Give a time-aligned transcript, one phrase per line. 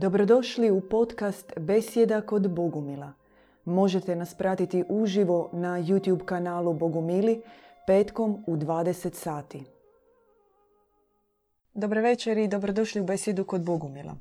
[0.00, 3.12] Dobrodošli u podcast Besjeda kod Bogumila.
[3.64, 7.42] Možete nas pratiti uživo na YouTube kanalu Bogumili
[7.86, 9.64] petkom u 20 sati.
[11.74, 14.16] Dobar večer i dobrodošli u Besjedu kod Bogumila.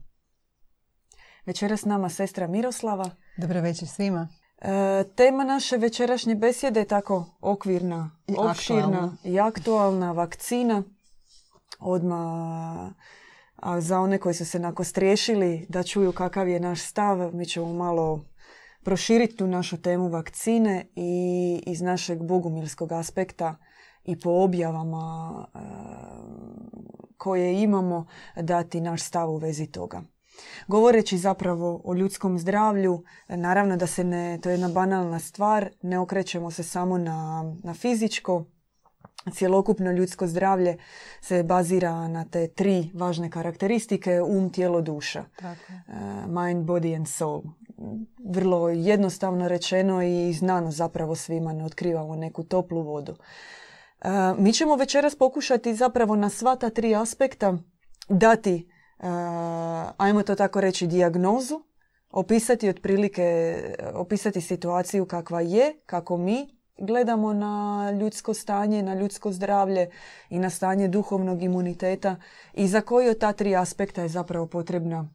[1.45, 3.09] Večeras s nama sestra Miroslava.
[3.37, 4.27] Dobro večer svima.
[4.61, 10.83] E, tema naše večerašnje besjede je tako okvirna, opširna i aktualna vakcina.
[11.79, 12.91] Odmah
[13.57, 17.73] a za one koji su se nakostriješili da čuju kakav je naš stav, mi ćemo
[17.73, 18.25] malo
[18.83, 23.55] proširiti tu našu temu vakcine i iz našeg bogumilskog aspekta
[24.03, 25.59] i po objavama e,
[27.17, 28.05] koje imamo
[28.35, 30.01] dati naš stav u vezi toga.
[30.67, 35.99] Govoreći zapravo o ljudskom zdravlju, naravno da se ne, to je jedna banalna stvar, ne
[35.99, 38.45] okrećemo se samo na, na fizičko,
[39.33, 40.77] cjelokupno ljudsko zdravlje
[41.21, 45.25] se bazira na te tri važne karakteristike, um, tijelo, duša.
[45.35, 45.73] Tako.
[45.73, 47.41] E, mind, body and soul.
[48.25, 53.15] Vrlo jednostavno rečeno i znano zapravo svima, ne otkrivamo neku toplu vodu.
[54.01, 57.57] E, Mi ćemo večeras pokušati zapravo na sva ta tri aspekta
[58.09, 59.07] dati, e,
[59.97, 61.61] ajmo to tako reći, dijagnozu,
[62.09, 63.57] opisati otprilike,
[63.93, 69.89] opisati situaciju kakva je, kako mi gledamo na ljudsko stanje, na ljudsko zdravlje
[70.29, 72.15] i na stanje duhovnog imuniteta
[72.53, 75.09] i za koji od ta tri aspekta je zapravo potrebna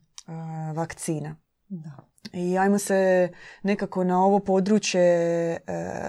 [0.75, 1.37] vakcina.
[1.69, 1.91] Da.
[2.33, 3.29] I ajmo se
[3.63, 5.61] nekako na ovo područje e,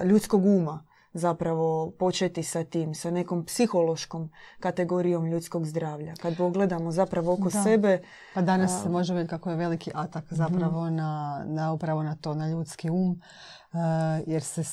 [0.03, 6.13] ljudskog uma zapravo početi sa tim, sa nekom psihološkom kategorijom ljudskog zdravlja.
[6.21, 7.63] Kad pogledamo zapravo oko Da.
[7.63, 8.01] sebe,
[8.33, 12.47] Pa danas možemo vidjeti kako je veliki atak zapravo na, na upravo na to, na
[12.49, 13.21] ljudski um.
[13.73, 13.77] eh,
[14.27, 14.63] jer se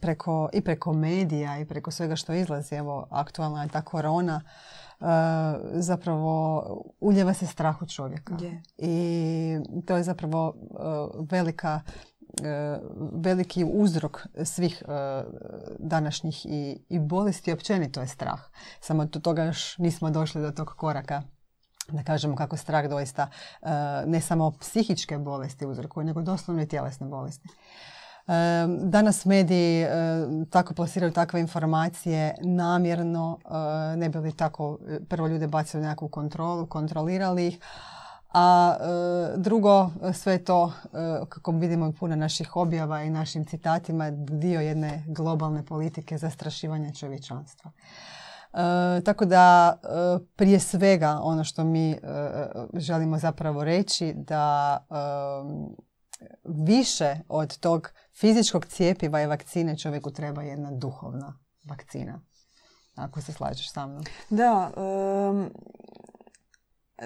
[0.00, 4.40] preko, i preko medija i preko svega što izlazi, evo aktualna je ta korona,
[5.00, 5.04] eh,
[5.72, 6.64] zapravo
[7.00, 8.36] uljeva se strah u čovjeka.
[8.40, 8.62] Je.
[8.78, 11.80] I to je zapravo eh, velika
[13.12, 15.24] veliki uzrok svih eh,
[15.78, 18.40] današnjih i, i bolesti općenito je strah.
[18.80, 21.22] Samo do toga još nismo došli do tog koraka
[21.88, 23.28] da kažemo kako strah doista
[23.62, 23.68] eh,
[24.06, 27.48] ne samo psihičke bolesti uzrokuje, nego doslovno i tjelesne bolesti.
[28.82, 29.86] Danas mediji
[30.50, 33.38] tako plasiraju takve informacije namjerno,
[33.96, 34.78] ne bi li tako
[35.08, 37.58] prvo ljude bacili u nekakvu kontrolu, kontrolirali ih,
[38.32, 40.88] a e, drugo, sve to, e,
[41.28, 47.70] kako vidimo puno naših objava i našim citatima, dio jedne globalne politike zastrašivanja čovječanstva.
[48.52, 49.88] E, tako da e,
[50.36, 51.98] prije svega ono što mi
[52.74, 54.78] želimo zapravo reći da
[56.44, 57.90] više od tog
[58.20, 61.38] fizičkog cijepiva i vakcine čovjeku treba jedna duhovna
[61.68, 62.20] vakcina.
[62.94, 64.04] Ako se slažeš sa mnom.
[64.30, 64.70] Da,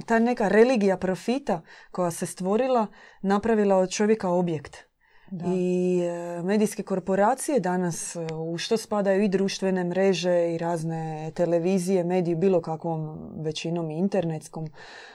[0.07, 1.61] ta neka religija profita
[1.91, 2.87] koja se stvorila,
[3.23, 4.92] napravila od čovjeka objekt.
[5.33, 5.45] Da.
[5.49, 12.05] I e, medijske korporacije danas, e, u što spadaju i društvene mreže i razne televizije,
[12.05, 14.69] mediji bilo kakvom većinom i internetskom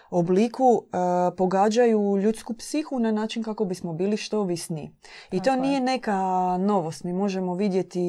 [0.09, 4.91] obliku, e, pogađaju ljudsku psihu na način kako bismo bili što ovisniji.
[5.31, 5.61] I to Tako je.
[5.61, 6.17] nije neka
[6.57, 7.03] novost.
[7.03, 7.99] Mi možemo vidjeti,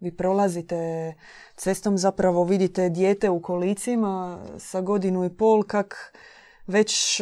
[0.00, 1.14] vi prolazite
[1.56, 6.16] cestom zapravo vidite dijete u kolicima sa godinu i pol kak
[6.66, 7.20] već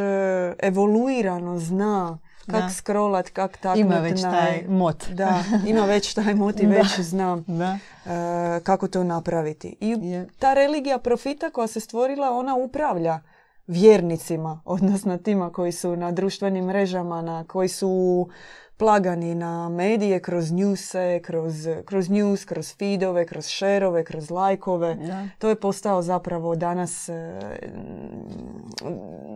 [0.59, 2.71] evoluirano zna kak Da.
[2.71, 5.09] scrollat, kak taknut Ima već na- taj mot.
[5.09, 6.75] Da, ima već taj motiv, Da.
[6.75, 7.79] već zna Da.
[8.07, 9.77] e, kako to napraviti.
[9.81, 10.29] I Je.
[10.39, 13.21] ta religija profita koja se stvorila, ona upravlja
[13.69, 18.29] vjernicima, odnosno tima koji su na društvenim mrežama, na koji su
[18.77, 24.95] plagani na medije kroz njuse, kroz, kroz news, kroz feedove, kroz šerove, kroz lajkove.
[24.95, 25.29] Da.
[25.39, 27.41] To je postao zapravo danas e,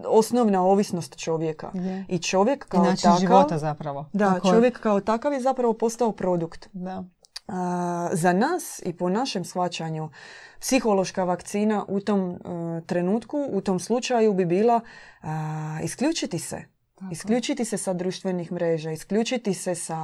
[0.06, 1.70] osnovna ovisnost čovjeka.
[1.74, 2.04] Je.
[2.08, 3.20] I čovjek kao način takav...
[3.20, 4.06] života zapravo.
[4.12, 4.54] Da, Tako je.
[4.54, 6.68] čovjek kao takav je zapravo postao produkt.
[6.72, 7.04] Da.
[7.48, 10.10] A, za nas i po našem shvaćanju
[10.60, 12.36] psihološka vakcina u tom e,
[12.86, 14.80] trenutku, u tom slučaju bi bila
[15.22, 16.77] a, isključiti se.
[16.98, 17.12] Tako.
[17.12, 19.98] Isključiti se sa društvenih mreža, isključiti se sa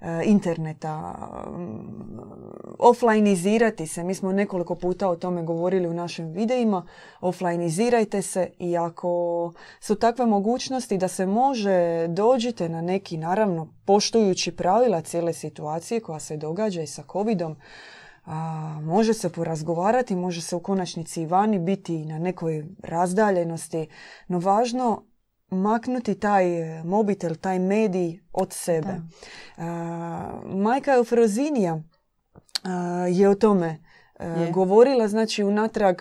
[0.00, 1.14] e, interneta,
[1.50, 2.18] mm,
[2.78, 4.04] offlineizirati se.
[4.04, 6.86] Mi smo nekoliko puta o tome govorili u našim videima.
[7.20, 14.56] Offlineizirajte se i ako su takve mogućnosti da se može dođite na neki, naravno, poštujući
[14.56, 17.56] pravila cijele situacije koja se događa i sa covidom,
[18.24, 18.34] a,
[18.82, 23.88] može se porazgovarati, može se u konačnici i vani biti na nekoj razdaljenosti,
[24.28, 25.02] no važno
[25.50, 29.00] maknuti taj e, mobitel, taj medij od sebe.
[29.56, 31.82] A, majka Eufrozinija
[33.10, 33.78] je o tome
[34.18, 34.50] e, Je.
[34.50, 35.96] govorila, znači unatrag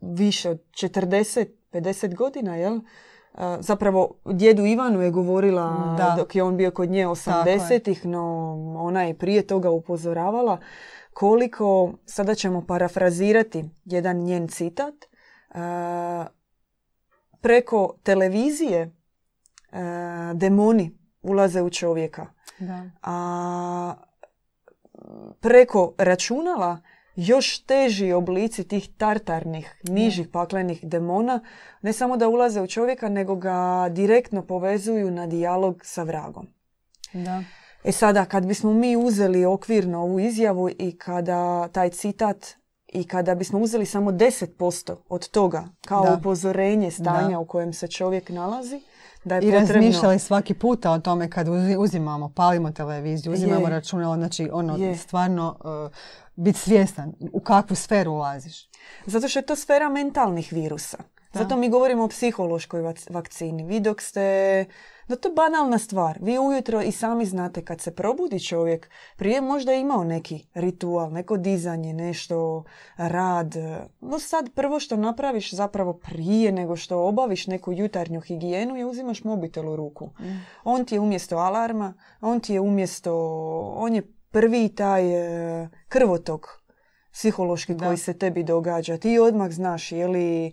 [0.00, 2.80] više od 40-50 godina, jel?
[3.60, 6.14] zapravo djedu Ivanu je govorila Da.
[6.18, 10.58] dok je on bio kod nje 80-ih, no ona je prije toga upozoravala
[11.12, 14.94] koliko, sada ćemo parafrazirati jedan njen citat,
[17.40, 18.90] preko televizije
[19.72, 22.26] a, demoni ulaze u čovjeka.
[22.58, 22.90] Da.
[23.02, 23.94] A
[25.40, 26.80] preko računala
[27.16, 31.40] još teži oblici tih tartarnih, nižih paklenih demona
[31.82, 36.46] ne samo da ulaze u čovjeka, nego ga direktno povezuju na dijalog sa vragom.
[37.12, 37.42] Da.
[37.84, 42.59] E sada, kad bismo mi uzeli okvirno ovu izjavu i kada taj citat
[42.90, 46.14] i kada bismo uzeli samo 10% od toga kao Da.
[46.14, 47.38] upozorenje stanja Da.
[47.38, 48.80] u kojem se čovjek nalazi,
[49.24, 49.74] da je I potrebno...
[49.74, 53.70] razmišljali svaki puta o tome kad uzi- uzimamo, palimo televiziju, uzimamo Je.
[53.70, 54.96] računalo, znači ono Je.
[54.96, 55.92] stvarno uh,
[56.36, 58.68] biti svjestan u kakvu sferu ulaziš.
[59.06, 60.98] Zato što je to sfera mentalnih virusa.
[61.32, 63.64] Zato mi govorimo o psihološkoj vakcini.
[63.64, 64.64] Vi dok ste...
[65.10, 66.18] No to je banalna stvar.
[66.22, 71.12] Vi ujutro i sami znate kad se probudi čovjek, prije možda je imao neki ritual,
[71.12, 72.64] neko dizanje, nešto,
[72.96, 73.54] rad.
[74.00, 79.24] No sad prvo što napraviš zapravo prije nego što obaviš neku jutarnju higijenu je uzimaš
[79.24, 80.10] mobitel u ruku.
[80.64, 83.14] On ti je umjesto alarma, on ti je umjesto...
[83.76, 86.46] On je prvi taj e, krvotok
[87.12, 87.86] psihološki Da.
[87.86, 88.96] koji se tebi događa.
[88.96, 90.52] Ti odmah znaš je li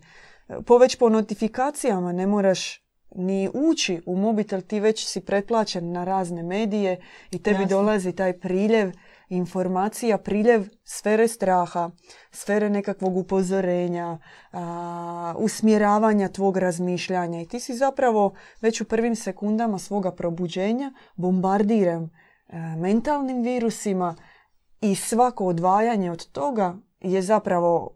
[0.66, 6.04] po već po notifikacijama ne moraš ni ući u mobitel, ti već si pretplaćen na
[6.04, 7.00] razne medije
[7.32, 7.78] i tebi Jasno.
[7.78, 8.92] dolazi taj priljev
[9.30, 11.92] informacija, priljev sfere straha,
[12.32, 14.18] sfere nekakvog upozorenja,
[14.52, 22.04] a, usmjeravanja tvog razmišljanja i ti si zapravo već u prvim sekundama svoga probuđenja bombardiran
[22.04, 24.16] e, mentalnim virusima
[24.82, 27.96] i svako odvajanje od toga je zapravo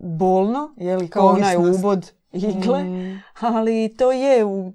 [0.00, 3.20] bolno, je li kao onaj ubod igle, Mm.
[3.40, 4.72] ali to je u,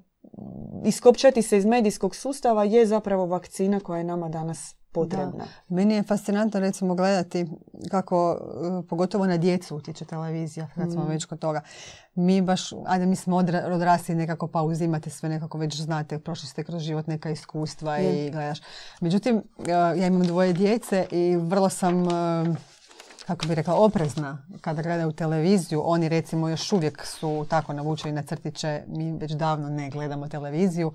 [0.84, 5.44] iskopčati se iz medijskog sustava je zapravo vakcina koja je nama danas potrebna.
[5.68, 7.46] Meni je fascinantno recimo gledati
[7.90, 10.92] kako uh, pogotovo na djecu utječe televizija kad Mm.
[10.92, 11.60] smo već kod toga.
[12.14, 16.48] Mi baš, ajde mi smo odra- odrasli nekako pa uzimate sve nekako već znate, prošli
[16.48, 18.26] ste kroz život neka iskustva Je.
[18.26, 18.58] i gledaš.
[19.00, 22.10] Međutim, uh, ja imam dvoje djece i vrlo sam uh,
[23.26, 25.82] kako bi rekla, oprezna kada gledaju televiziju.
[25.84, 28.82] Oni recimo još uvijek su tako navučeni na crtiće.
[28.86, 30.92] Mi već davno ne gledamo televiziju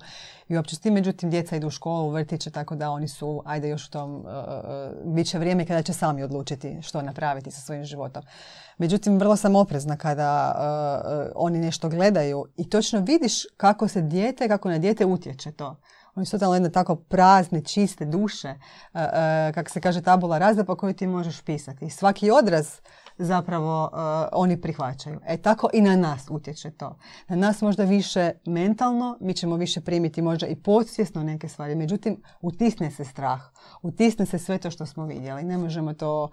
[0.48, 0.94] i uopće s tim.
[0.94, 4.14] Međutim, djeca idu u školu, u vrtiće, tako da oni su, ajde još u tom,
[4.14, 4.24] uh,
[5.04, 8.22] bit će vrijeme kada će sami odlučiti što napraviti sa svojim životom.
[8.78, 14.48] Međutim, vrlo sam oprezna kada uh, oni nešto gledaju i točno vidiš kako se dijete,
[14.48, 15.76] kako na dijete utječe to.
[16.14, 20.64] Oni su totalno jedne tako prazne, čiste duše, uh, uh, kako se kaže tabula rasa
[20.64, 21.84] po kojoj ti možeš pisati.
[21.84, 22.68] I svaki odraz
[23.18, 23.98] zapravo uh,
[24.32, 25.20] oni prihvaćaju.
[25.26, 26.96] E tako i na nas utječe to.
[27.28, 31.74] Na nas možda više mentalno, mi ćemo više primiti možda i podsvjesno neke stvari.
[31.74, 33.40] Međutim, utisne se strah,
[33.82, 35.42] utisne se sve to što smo vidjeli.
[35.42, 36.28] Ne možemo to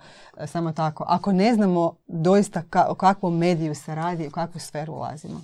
[0.45, 1.05] samo tako.
[1.07, 5.41] Ako ne znamo doista ka- o kakvom mediju se radi, u kakvu sferu ulazimo.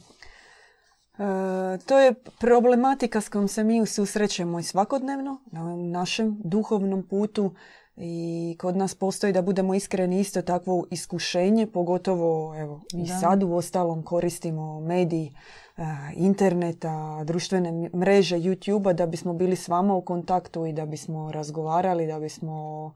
[1.19, 7.53] E, to je problematika s kojom se mi susrećemo i svakodnevno na našem duhovnom putu
[7.95, 13.19] i kod nas postoji da budemo iskreni isto takvo iskušenje, pogotovo evo, i Da.
[13.19, 15.33] sad u ostalom koristimo mediji
[15.77, 15.83] e,
[16.15, 22.07] interneta, društvene mreže, YouTube-a da bismo bili s vama u kontaktu i da bismo razgovarali,
[22.07, 22.93] da bismo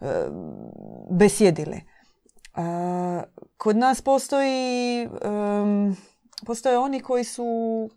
[0.00, 0.06] e,
[1.10, 1.80] besjedili.
[3.56, 5.08] Kod nas postoji
[6.40, 7.44] postoje oni koji su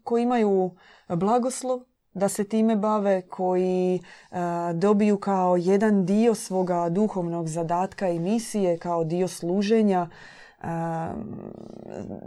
[0.04, 0.72] koji imaju
[1.10, 1.80] blagoslov
[2.14, 3.96] da se time bave, koji
[4.32, 4.36] e,
[4.74, 10.10] dobiju kao jedan dio svoga duhovnog zadatka i misije, kao dio služenja,
[10.60, 10.66] e,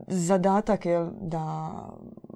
[0.09, 1.75] zadatak je da,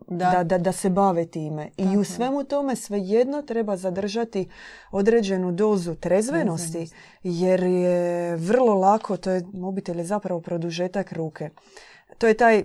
[0.07, 0.31] Da.
[0.31, 0.45] da.
[0.45, 1.69] Da, da se bave time.
[1.77, 2.05] I Tako u je.
[2.05, 4.49] svemu tome svejedno treba zadržati
[4.91, 6.97] određenu dozu trezvenosti, Trezvenosti.
[7.23, 11.51] jer je vrlo lako, to je mobitel je zapravo produžetak ruke.
[12.19, 12.65] To je taj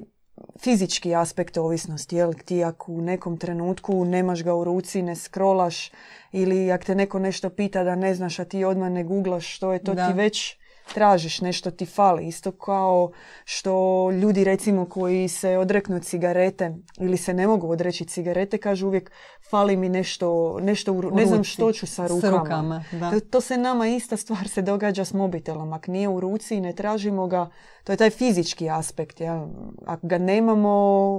[0.60, 5.92] fizički aspekt ovisnosti, jel ti ako u nekom trenutku nemaš ga u ruci, ne scrollaš
[6.32, 9.74] ili ako te neko nešto pita da ne znaš, a ti odmah ne googlaš što
[9.74, 10.08] je to, Da.
[10.08, 10.58] ti već
[10.94, 12.28] tražiš, nešto ti fali.
[12.28, 13.12] Isto kao
[13.46, 19.12] što ljudi recimo koji se odreknu cigarete ili se ne mogu odreći cigarete, kažu uvijek
[19.50, 22.38] fali mi nešto, nešto u, ne znam što ću sa rukama.
[22.38, 23.12] rukama, da.
[23.12, 25.74] To, to se nama ista stvar se događa s mobitelom.
[25.74, 27.50] Ako nije u ruci i ne tražimo ga,
[27.84, 29.20] to je taj fizički aspekt.
[29.20, 29.48] Jel?
[29.86, 30.74] Ako ga nemamo,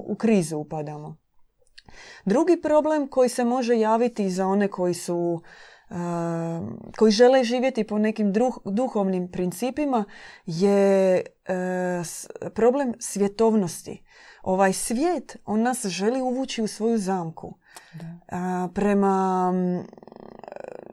[0.07, 1.17] u krizu upadamo.
[2.25, 5.43] Drugi problem koji se može javiti za one koji su
[6.99, 8.33] koji žele živjeti po nekim
[8.65, 10.05] duhovnim principima
[10.47, 11.23] je
[12.55, 14.03] problem svjetovnosti.
[14.43, 17.55] Ovaj svijet, on nas želi uvući u svoju zamku.
[18.75, 19.53] prema,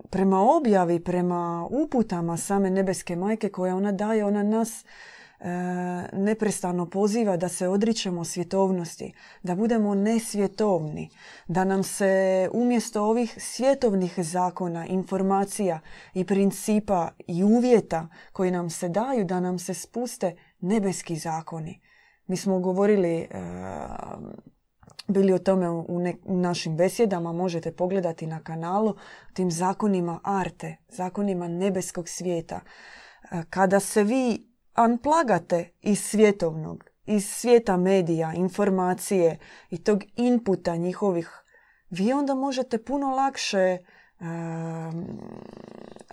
[0.10, 4.86] prema objavi, prema uputama same nebeske majke koje ona daje, ona nas
[6.13, 11.10] neprestano poziva da se odričemo svjetovnosti, da budemo nesvjetovni,
[11.48, 15.79] da nam se umjesto ovih svjetovnih zakona, informacija
[16.13, 21.81] i principa i uvjeta koji nam se daju, da nam se spuste nebeski zakoni.
[22.27, 23.27] Mi smo govorili e,
[25.07, 28.95] bili o tome u, našim besjedama, možete pogledati na kanalu,
[29.33, 32.60] tim zakonima arte, zakonima nebeskog svijeta.
[33.31, 39.38] E, kada se vi unplagate iz svjetovnog, iz svijeta medija, informacije
[39.70, 41.30] i tog inputa njihovih,
[41.90, 43.78] vi onda možete puno lakše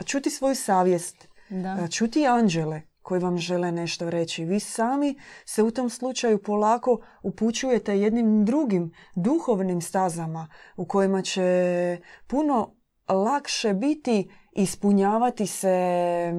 [0.05, 1.89] čuti svoju savjest, da.
[1.89, 4.45] čuti anđele koji vam žele nešto reći.
[4.45, 11.99] Vi sami se u tom slučaju polako upućujete jednim drugim duhovnim stazama u kojima će
[12.27, 12.75] puno
[13.09, 16.33] lakše biti ispunjavati se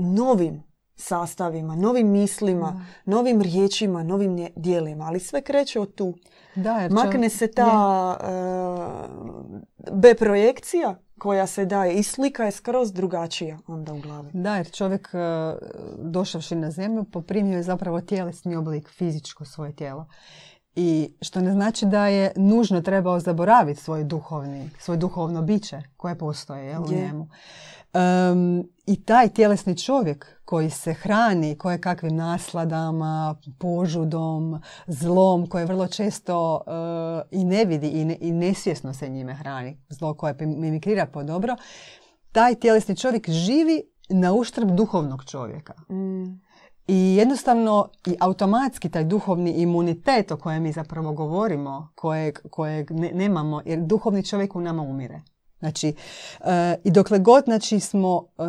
[0.00, 0.62] novim
[0.96, 5.04] sastavima, novim mislima, novim riječima, novim dijelima.
[5.04, 6.14] Ali sve kreće od tu.
[6.54, 12.92] Da, jer Makne se ta uh, B projekcija koja se daje i slika je skroz
[12.92, 14.30] drugačija onda u glavi.
[14.32, 15.20] Da, jer čovjek uh,
[16.10, 20.06] došavši na zemlju poprimio je zapravo tjelesni oblik, fizičko svoje tijelo.
[20.82, 26.18] I što ne znači da je nužno trebao zaboraviti svoj duhovni, svoj duhovno biće koje
[26.18, 27.28] postoje jel, u njemu.
[27.94, 35.86] Um, I taj tjelesni čovjek koji se hrani koje kakvim nasladama, požudom, zlom, koje vrlo
[35.86, 41.06] često uh, i ne vidi i, ne, i nesvjesno se njime hrani, zlo koje mimikrira
[41.06, 41.56] po dobro,
[42.32, 45.74] taj tjelesni čovjek živi na uštrb duhovnog čovjeka.
[45.90, 46.49] Mm.
[46.92, 53.62] I jednostavno i automatski taj duhovni imunitet o kojem mi zapravo govorimo, kojeg, kojeg nemamo,
[53.64, 55.22] jer duhovni čovjek u nama umire.
[55.58, 55.94] Znači,
[56.40, 58.42] e, i dokle god znači, smo e,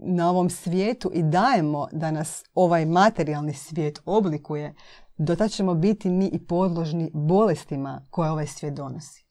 [0.00, 4.74] na ovom svijetu i dajemo da nas ovaj materijalni svijet oblikuje,
[5.16, 9.26] dotad ćemo biti mi i podložni bolestima koje ovaj svijet donosi.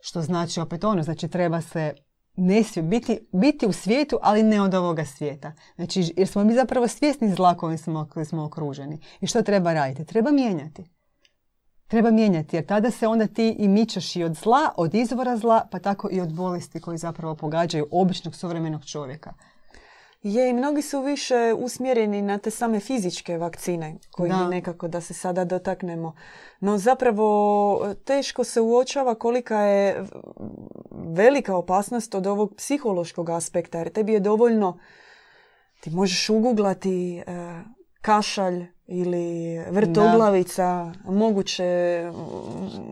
[0.00, 1.94] Što znači opet ono, znači treba se
[2.36, 5.52] ne biti, biti u svijetu, ali ne od ovoga svijeta.
[5.76, 9.00] Znači, jer smo mi zapravo svjesni zla kojim smo, smo okruženi.
[9.20, 10.04] I što treba raditi?
[10.04, 10.84] Treba mijenjati.
[11.86, 15.66] Treba mijenjati, jer tada se onda ti i mičeš i od zla, od izvora zla,
[15.70, 19.34] pa tako i od bolesti koji zapravo pogađaju običnog suvremenog čovjeka.
[20.24, 24.48] Je, i mnogi su više usmjereni na te same fizičke vakcine, koji da.
[24.48, 26.14] nekako da se sada dotaknemo.
[26.60, 30.04] No zapravo teško se uočava kolika je
[30.90, 34.78] velika opasnost od ovog psihološkog aspekta, jer tebi je dovoljno,
[35.80, 37.22] ti možeš uguglati e,
[38.04, 42.02] kašalj ili vrtoglavica, moguće,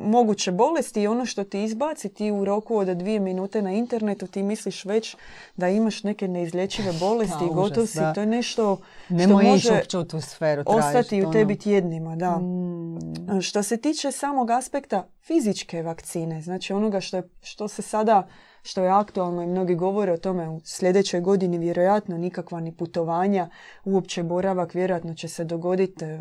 [0.04, 4.26] moguće bolesti i ono što ti izbaci ti u roku od dvije minute na internetu
[4.26, 5.16] ti misliš već
[5.56, 7.98] da imaš neke neizlječive bolesti i gotov si.
[8.14, 8.78] To je nešto
[9.22, 9.82] što može
[10.16, 12.16] u sferu ostati u tebi tjednima.
[12.16, 12.38] Da.
[12.38, 13.40] Mm.
[13.40, 18.28] Što se tiče samog aspekta fizičke vakcine, znači onoga što, je, što se sada
[18.62, 23.48] što je aktualno i mnogi govore o tome u sljedećoj godini vjerojatno nikakva ni putovanja,
[23.84, 26.18] uopće boravak vjerojatno će se dogoditi e,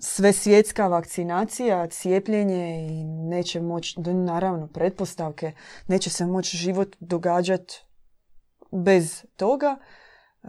[0.00, 5.52] sve svjetska vakcinacija, cijepljenje i neće moći, naravno pretpostavke,
[5.86, 7.84] neće se moći život događati
[8.70, 9.76] bez toga.
[10.42, 10.48] E,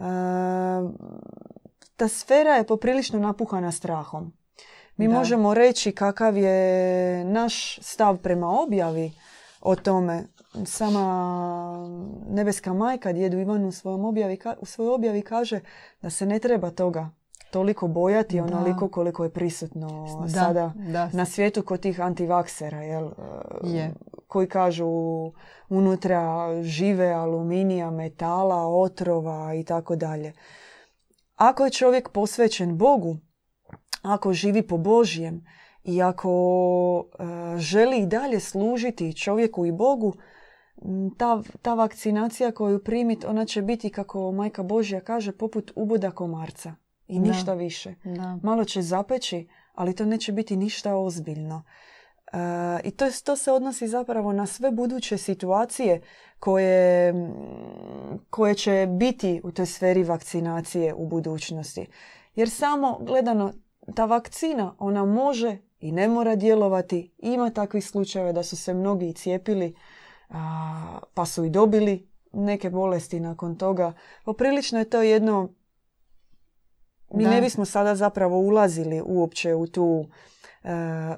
[1.96, 4.32] ta sfera je poprilično napuhana strahom.
[4.96, 9.12] Mi možemo reći kakav je naš stav prema objavi
[9.60, 10.24] o tome.
[10.66, 11.88] Sama
[12.30, 15.60] nebeska majka djedu Ivanu u, svojom objavi, u svojoj objavi kaže
[16.02, 17.10] da se ne treba toga
[17.50, 20.72] toliko bojati onoliko koliko je prisutno sada
[21.12, 23.10] na svijetu kod tih antivaksera, jel?
[23.64, 23.94] Je.
[24.26, 24.86] koji kažu
[25.68, 30.32] unutra žive aluminija, metala, otrova i tako dalje.
[31.36, 33.16] Ako je čovjek posvećen Bogu,
[34.02, 35.44] ako živi po Božjem,
[35.88, 40.14] i ako e, želi i dalje služiti čovjeku i Bogu,
[41.16, 46.74] ta, ta vakcinacija koju primit, ona će biti, kako majka Božja kaže, poput uboda komarca.
[47.06, 47.94] I ništa više.
[48.04, 48.38] Da.
[48.42, 51.62] Malo će zapeći, ali to neće biti ništa ozbiljno.
[52.32, 52.38] E,
[52.84, 56.00] I to, to se odnosi zapravo na sve buduće situacije
[56.38, 57.14] koje,
[58.30, 61.86] koje će biti u toj sferi vakcinacije u budućnosti.
[62.34, 63.52] Jer samo gledano,
[63.94, 67.14] ta vakcina, ona može i ne mora djelovati.
[67.18, 69.74] Ima takvih slučajeva da su se mnogi cijepili
[71.14, 73.92] pa su i dobili neke bolesti nakon toga.
[74.24, 75.48] Poprilično je to jedno...
[77.14, 80.06] Mi ne bismo sada zapravo ulazili uopće u tu
[80.64, 80.68] e,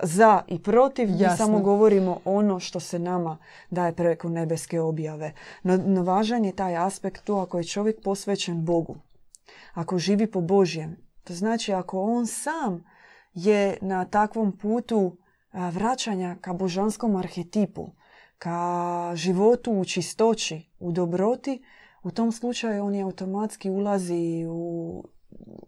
[0.03, 1.11] za i protiv.
[1.11, 3.39] Mi samo govorimo ono što se nama
[3.71, 5.33] daje preko nebeske objave.
[5.63, 8.97] No, no važan je taj aspekt tu ako je čovjek posvećen Bogu.
[9.75, 10.97] Ako živi po Božjem.
[11.25, 12.85] To znači ako on sam
[13.35, 15.17] je na takvom putu
[15.53, 17.89] vraćanja ka božanskom arhetipu,
[18.39, 21.63] ka životu u čistoći, u dobroti,
[22.03, 25.05] u tom slučaju on je automatski ulazi u,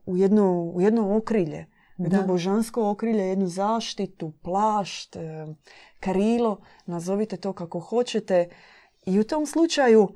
[0.06, 1.66] u, jedno, u jedno okrilje,
[1.98, 5.46] jedno božansko okrilje, jednu zaštitu, plašt, e,
[6.00, 8.48] karilo, nazovite to kako hoćete.
[9.06, 10.08] I u tom slučaju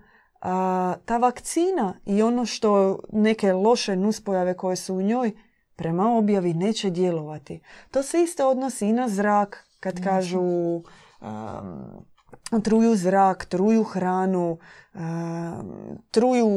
[1.04, 5.32] ta vakcina i ono što neke loše nuspojave koje su u njoj
[5.76, 7.60] prema objavi neće djelovati.
[7.90, 10.42] To se isto odnosi i na zrak kad kažu
[12.62, 14.58] truju zrak, truju hranu,
[16.10, 16.48] truju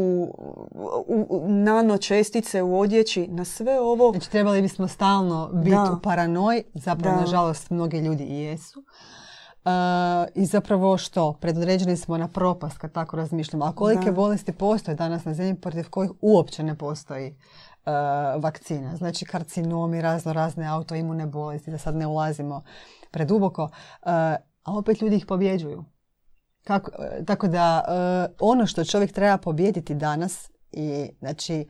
[1.47, 4.11] nano čestice u odjeći, na sve ovo.
[4.11, 8.83] Znači trebali bismo stalno biti u paranoj, zapravo nažalost mnogi ljudi i jesu.
[10.35, 11.33] I zapravo što?
[11.33, 13.65] Predodređeni smo na propast kad tako razmišljamo.
[13.65, 17.35] A kolike bolesti postoje danas na zemlji protiv kojih uopće ne postoji
[18.39, 18.95] vakcina?
[18.95, 22.63] Znači karcinomi, razno razne autoimune bolesti, da sad ne ulazimo
[23.11, 23.69] preduboko
[24.69, 25.85] a opet ljudi ih pobjeđuju.
[26.63, 27.83] Kako, e, tako da
[28.39, 31.67] ono što čovjek treba pobijediti danas i znači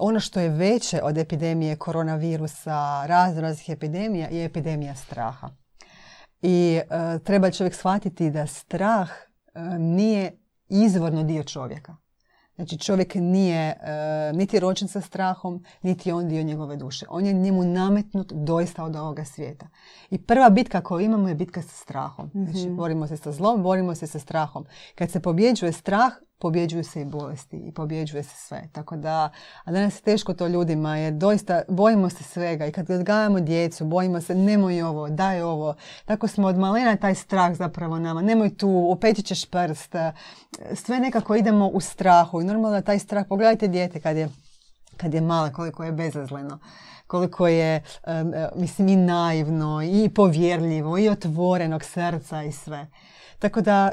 [0.00, 5.50] ono što je veće od epidemije koronavirusa, raznih epidemija je epidemija straha.
[6.42, 6.80] I
[7.24, 9.10] treba čovjek shvatiti da strah
[9.78, 10.38] nije
[10.68, 11.96] izvorno dio čovjeka.
[12.56, 17.06] Znači čovjek nije uh, niti rođen sa strahom, niti on dio njegove duše.
[17.08, 19.68] On je njemu nametnut doista od ovoga svijeta.
[20.10, 22.30] I prva bitka koju imamo je bitka sa strahom.
[22.34, 22.76] Znači mhm.
[22.76, 24.64] borimo se sa zlom, borimo se sa strahom.
[24.94, 28.68] Kad se pobjeđuje strah, pobjeđuju se i bolesti i pobjeđuje se sve.
[28.72, 29.30] Tako da,
[29.64, 33.84] a danas je teško to ljudima jer doista bojimo se svega i kad odgajamo djecu,
[33.84, 35.74] bojimo se nemoj ovo, daj ovo.
[36.04, 38.22] Tako smo od malena taj strah zapravo nama.
[38.22, 39.94] Nemoj tu, opetit ćeš prst.
[40.74, 44.28] Sve nekako idemo u strahu i normalno taj strah, pogledajte dijete kad je,
[44.96, 46.58] kad je male, koliko je bezazleno
[47.06, 47.82] koliko je,
[48.56, 52.86] mislim, i naivno, i povjerljivo, i otvorenog srca i sve.
[53.38, 53.90] Tako da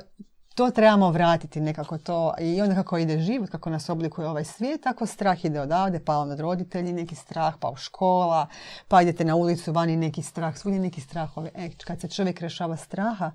[0.56, 4.82] to trebamo vratiti nekako to i onda kako ide život, kako nas oblikuje ovaj svijet,
[4.82, 8.48] tako strah ide odavde, pa od roditelji neki strah, pa u škola,
[8.88, 11.30] pa idete na ulicu vani neki strah, svugdje neki strah.
[11.56, 13.32] E, kad se čovjek rešava straha,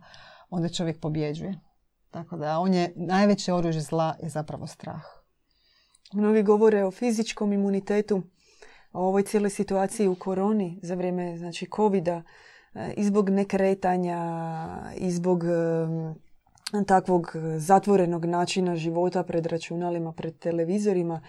[0.50, 1.60] onda čovjek pobjeđuje.
[2.10, 5.02] Tako da on je najveće oružje zla je zapravo strah.
[6.12, 8.22] Mnogi govore o fizičkom imunitetu,
[8.92, 12.22] o ovoj cijeloj situaciji u koroni za vrijeme znači covida,
[12.74, 14.18] e, i zbog nekretanja,
[14.96, 15.44] i zbog
[16.86, 21.20] takvog e, zatvorenog načina života pred računalima, pred televizorima,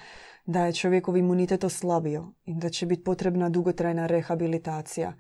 [0.46, 5.14] da je čovjekov imunitet oslabio i da će biti potrebna dugotrajna rehabilitacija.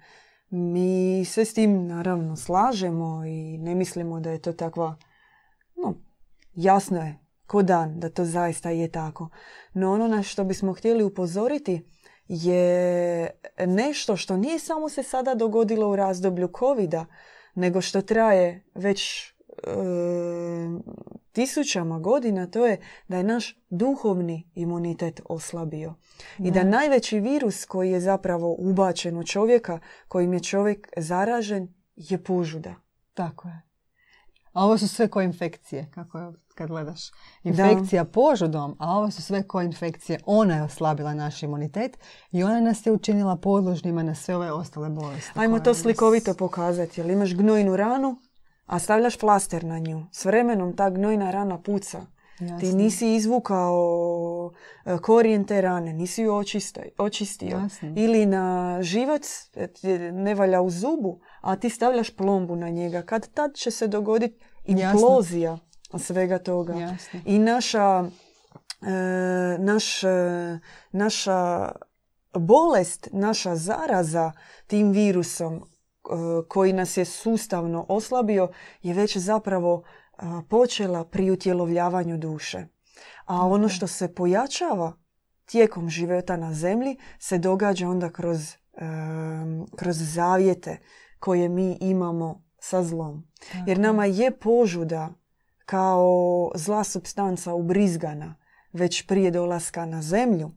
[0.49, 4.95] Mi se s tim naravno slažemo i ne mislimo da je to takva,
[5.75, 5.93] no,
[6.53, 9.29] jasno je, ko dan, da to zaista je tako.
[9.73, 11.85] No ono na što bismo htjeli upozoriti
[12.27, 13.29] je
[13.67, 16.93] nešto što nije samo se sada dogodilo u razdoblju covid
[17.55, 19.31] nego što traje već
[21.31, 25.93] tisućama godina to je da je naš duhovni imunitet oslabio.
[26.37, 32.23] I da najveći virus koji je zapravo ubačen u čovjeka, kojim je čovjek zaražen, je
[32.23, 32.75] požuda.
[33.13, 33.61] Tako je.
[34.53, 37.01] A ovo su sve ko infekcije, kako je kad gledaš.
[37.43, 40.19] Infekcija požudom, a ovo su sve ko infekcije.
[40.25, 41.97] Ona je oslabila naš imunitet
[42.31, 45.31] i ona nas je učinila podložnima na sve ove ostale bolesti.
[45.35, 47.01] Ajmo to slikovito pokazati.
[47.01, 48.21] Jel imaš gnojnu ranu,
[48.69, 50.05] a stavljaš flaster na nju.
[50.11, 52.01] S vremenom ta gnojna rana puca.
[52.59, 54.51] Ti nisi izvukao
[54.85, 56.33] e, korijen te rane, nisi ju
[56.97, 57.61] očistio.
[57.95, 59.67] Ili na živac e,
[60.11, 63.01] ne valja u zubu, a ti stavljaš plombu na njega.
[63.01, 65.57] Kad tad će se dogoditi implozija
[65.97, 66.95] svega toga.
[67.25, 68.09] I naša,
[68.81, 70.01] e, naš,
[70.91, 71.71] naša
[72.33, 74.31] bolest, naša zaraza
[74.67, 75.63] tim virusom
[76.47, 78.49] koji nas je sustavno oslabio
[78.81, 79.83] je već zapravo
[80.49, 82.67] počela pri utjelovljavanju duše.
[83.25, 84.93] A ono što se pojačava
[85.45, 88.55] tijekom života na zemlji se događa onda kroz,
[89.75, 90.79] kroz zavjete
[91.19, 93.27] koje mi imamo sa zlom.
[93.67, 95.09] Jer nama je požuda
[95.65, 98.35] kao zla substanca ubrizgana
[98.73, 100.51] već prije dolaska na zemlju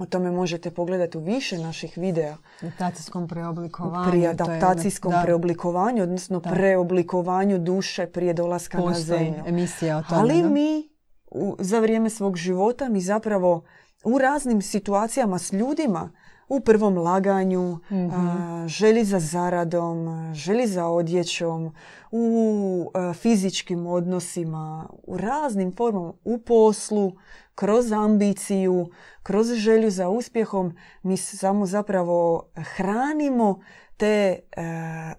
[0.00, 2.36] O tome možete pogledati u više naših videa.
[2.62, 4.10] Adaptacijskom preoblikovanju.
[4.10, 9.42] Pri adaptacijskom preoblikovanju, odnosno preoblikovanju duše prije dolaska na zemlju.
[9.46, 10.20] emisija o tome.
[10.20, 10.88] Ali mi
[11.58, 13.64] za vrijeme svog života mi zapravo
[14.04, 16.10] u raznim situacijama s ljudima
[16.50, 21.74] u prvom laganju, mm želi za zaradom, želi za odjećom,
[22.10, 27.12] u fizičkim odnosima, u raznim formama, u poslu,
[27.54, 28.90] kroz ambiciju,
[29.22, 33.60] kroz želju za uspjehom, mi samo zapravo hranimo
[33.96, 34.38] te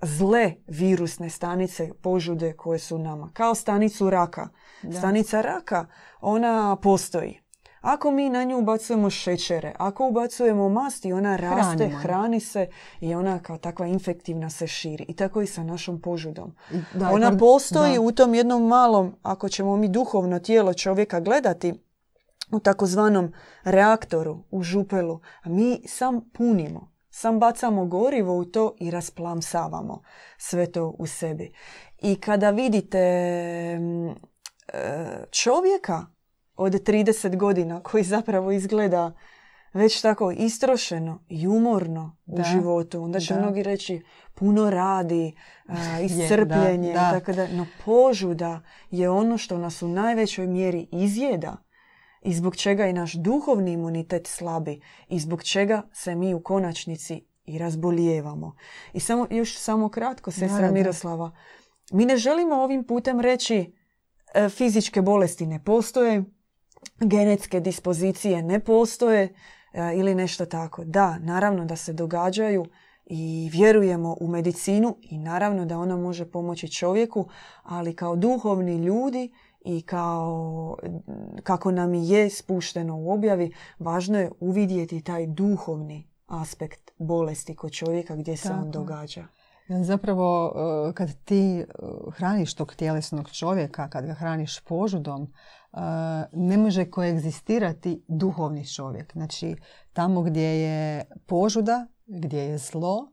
[0.01, 3.29] zle virusne stanice požude koje su nama.
[3.33, 4.49] Kao stanicu raka.
[4.97, 5.85] Stanica raka,
[6.21, 7.40] ona postoji.
[7.81, 12.67] Ako mi na nju ubacujemo šećere, ako ubacujemo masti, ona raste, hrani se
[12.99, 15.05] i ona kao takva infektivna se širi.
[15.07, 16.55] I tako i sa našom požudom.
[17.11, 21.73] ona postoji u tom jednom malom, ako ćemo mi duhovno tijelo čovjeka gledati,
[22.51, 26.91] u takozvanom reaktoru, u župelu, a mi sam punimo.
[27.09, 30.01] Sam bacamo gorivo u to i rasplamsavamo
[30.37, 31.53] sve to u sebi.
[32.01, 32.99] I kada vidite
[33.79, 34.13] mm, e,
[35.31, 36.05] čovjeka
[36.61, 39.11] od 30 godina koji zapravo izgleda
[39.73, 43.03] već tako istrošeno i umorno u životu.
[43.03, 44.01] Onda će mnogi reći
[44.33, 45.35] puno radi,
[46.05, 46.93] iscrpljenje.
[46.93, 51.57] Tako da, no požuda je ono što nas u najvećoj mjeri izjeda
[52.21, 57.25] i zbog čega je naš duhovni imunitet slabi i zbog čega se mi u konačnici
[57.45, 58.55] i razbolijevamo.
[58.93, 61.31] I samo, još samo kratko, sestra Miroslava,
[61.91, 63.73] mi ne želimo ovim putem reći
[64.33, 66.23] e, fizičke bolesti ne postoje,
[66.99, 69.33] genetske dispozicije ne postoje
[69.73, 70.83] e, ili nešto tako.
[70.83, 72.65] Da, naravno da se događaju
[73.05, 77.29] i vjerujemo u medicinu i naravno da ona može pomoći čovjeku,
[77.63, 79.31] ali kao duhovni ljudi
[79.65, 80.77] i kao
[81.43, 88.15] kako nam je spušteno u objavi, važno je uvidjeti taj duhovni aspekt bolesti kod čovjeka
[88.15, 89.25] gdje se on događa.
[89.69, 90.53] Zapravo,
[90.89, 91.65] e, kad ti e,
[92.11, 95.33] hraniš tog tjelesnog čovjeka, kad ga hraniš požudom,
[96.31, 99.13] ne može koegzistirati duhovni čovjek.
[99.13, 99.55] Znači,
[99.93, 103.11] tamo gdje je požuda, gdje je zlo,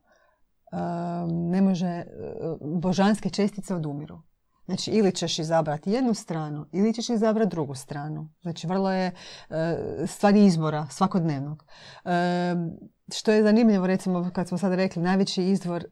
[1.31, 2.05] ne može,
[2.61, 4.23] božanske čestice odumiru.
[4.65, 8.29] Znači, ili ćeš izabrati jednu stranu, ili ćeš izabrati drugu stranu.
[8.43, 9.13] Znači, vrlo je
[10.07, 11.65] stvar izbora svakodnevnog.
[13.15, 15.85] Što je zanimljivo, recimo, kad smo sad rekli, najveći izvor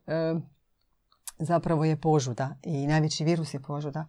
[1.39, 4.07] zapravo je požuda i najveći virus je požuda.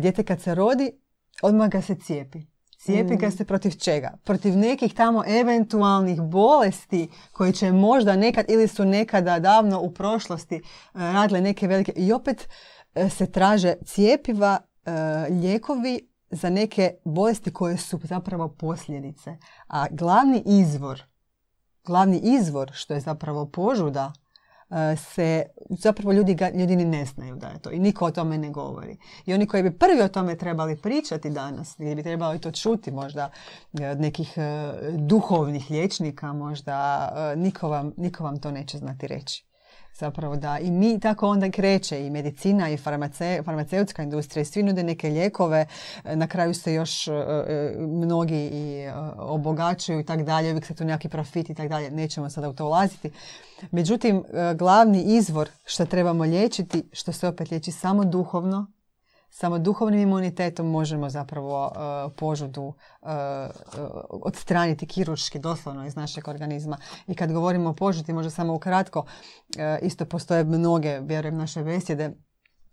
[0.00, 1.00] Dijete kad se rodi,
[1.44, 2.38] odmah ga se cijepi.
[2.78, 3.32] Cijepi ga mm.
[3.32, 4.18] se protiv čega?
[4.24, 10.54] Protiv nekih tamo eventualnih bolesti koje će možda nekad ili su nekada davno u prošlosti
[10.54, 10.60] e,
[10.94, 11.92] radile neke velike...
[11.96, 12.48] I opet
[12.94, 14.90] e, se traže cijepiva, e,
[15.30, 19.36] lijekovi za neke bolesti koje su zapravo posljedice.
[19.68, 21.02] A glavni izvor,
[21.84, 24.12] glavni izvor što je zapravo požuda
[24.96, 28.38] se, zapravo ljudi, ga, ljudi ni ne znaju da je to i niko o tome
[28.38, 28.96] ne govori.
[29.26, 32.90] I oni koji bi prvi o tome trebali pričati danas, ili bi trebali to čuti
[32.90, 33.30] možda
[33.80, 39.53] e, od nekih e, duhovnih liječnika, možda niko vam, niko vam to neće znati reći.
[39.94, 44.62] Zapravo da i mi tako onda kreće i medicina i farmace, farmaceutska industrija i svi
[44.62, 45.66] nude neke lijekove,
[46.04, 47.08] na kraju se još
[47.78, 52.30] mnogi i obogaćuju i tak dalje, uvijek se tu neki profit i tak dalje, nećemo
[52.30, 53.10] sada u to ulaziti.
[53.70, 58.66] Međutim, e, glavni izvor što trebamo liječiti, što se opet liječi samo duhovno,
[59.36, 63.08] samo duhovnim imunitetom možemo zapravo uh, požudu uh,
[64.08, 66.78] odstraniti kiruški doslovno iz našeg organizma.
[67.06, 69.04] I kad govorimo o požudi, možda samo ukratko,
[69.82, 72.12] isto postoje mnoge, vjerujem, naše besjede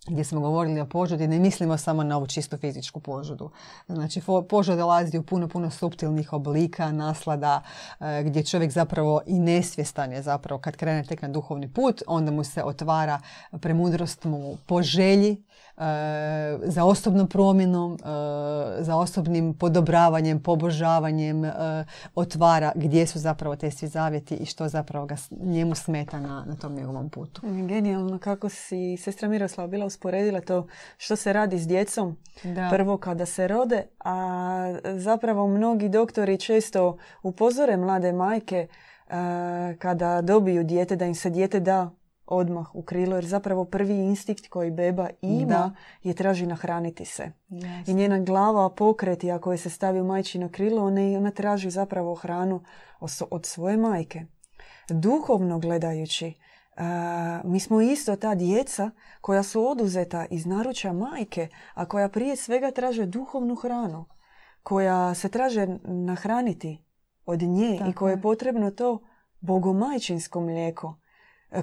[0.08, 3.52] gdje smo govorili o požudi, ne mislimo samo na ovu čistu fizičku požudu.
[3.88, 7.62] Znači, požud dolazi u puno, puno subtilnih oblika, naslada,
[8.00, 12.32] e, gdje čovjek zapravo i nesvjestan je zapravo kad krene tek na duhovni put, onda
[12.32, 13.19] mu se otvara
[13.52, 15.51] premudrost mu po želji, E,
[16.63, 21.51] za osobnom promjenom, e, za osobnim podobravanjem, pobožavanjem e,
[22.15, 26.55] otvara gdje su zapravo te svi zavjeti i što zapravo ga njemu smeta na, na
[26.55, 27.41] tom njegovom putu.
[27.67, 32.69] Genijalno kako si sestra Miroslava bila usporedila to što se radi s djecom da.
[32.69, 38.67] prvo kada se rode, a zapravo mnogi doktori često upozore mlade majke
[39.79, 41.89] kada dobiju dijete da im se dijete da
[42.32, 47.32] odmah u krilo jer zapravo prvi instinkt koji beba ima je traži nahraniti se.
[47.88, 52.15] I njena glava pokreti ako je se stavi u majčino krilo ona, ona traži zapravo
[52.15, 52.63] hranu
[53.30, 54.26] od svoje majke.
[54.89, 56.34] Duhovno gledajući
[57.44, 58.91] mi smo isto ta djeca
[59.22, 64.06] koja su oduzeta iz naručja majke, a koja prije svega traže duhovnu hranu,
[64.63, 66.86] koja se traže nahraniti
[67.26, 69.00] od nje i Tako koje je potrebno to
[69.39, 71.01] bogomajčinsko mlijeko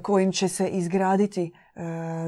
[0.03, 1.81] kojim će se izgraditi e,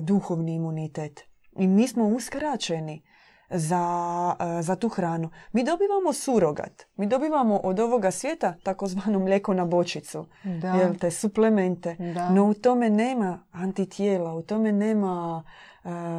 [0.02, 1.20] duhovni imunitet.
[1.58, 3.02] I mi smo uskraćeni
[3.50, 5.30] za, e, za tu hranu.
[5.52, 6.86] Mi dobivamo surogat.
[6.96, 10.26] Mi dobivamo od ovoga svijeta takozvano mlijeko na bočicu.
[10.44, 10.68] Da.
[10.68, 11.96] Jel te, suplemente.
[12.14, 12.30] Da.
[12.30, 15.44] No u tome nema antitijela, u tome nema...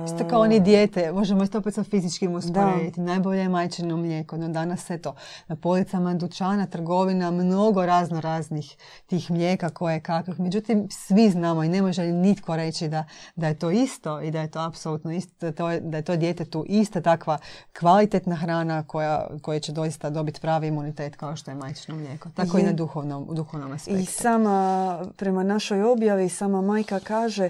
[0.06, 3.02] Isto kao oni dijete, možemo isto opet sa fizičkim usporediti.
[3.02, 5.16] Najbolje je majčino mlijeko, no danas eto,
[5.48, 8.76] na policama dućana, trgovina, mnogo razno raznih
[9.08, 10.40] tih mlijeka koje kakvih.
[10.40, 14.42] Međutim, svi znamo i ne može nitko reći da, da je to isto i da
[14.42, 17.38] je to apsolutno isto, da, to je, da je to djetetu ista takva
[17.80, 22.30] kvalitetna hrana koja, koja će doista dobiti pravi imunitet kao što je majčino mlijeko.
[22.36, 24.02] Tako i na duhovnom, duhovnom aspektu.
[24.02, 27.50] I sama, prema našoj objavi, sama majka kaže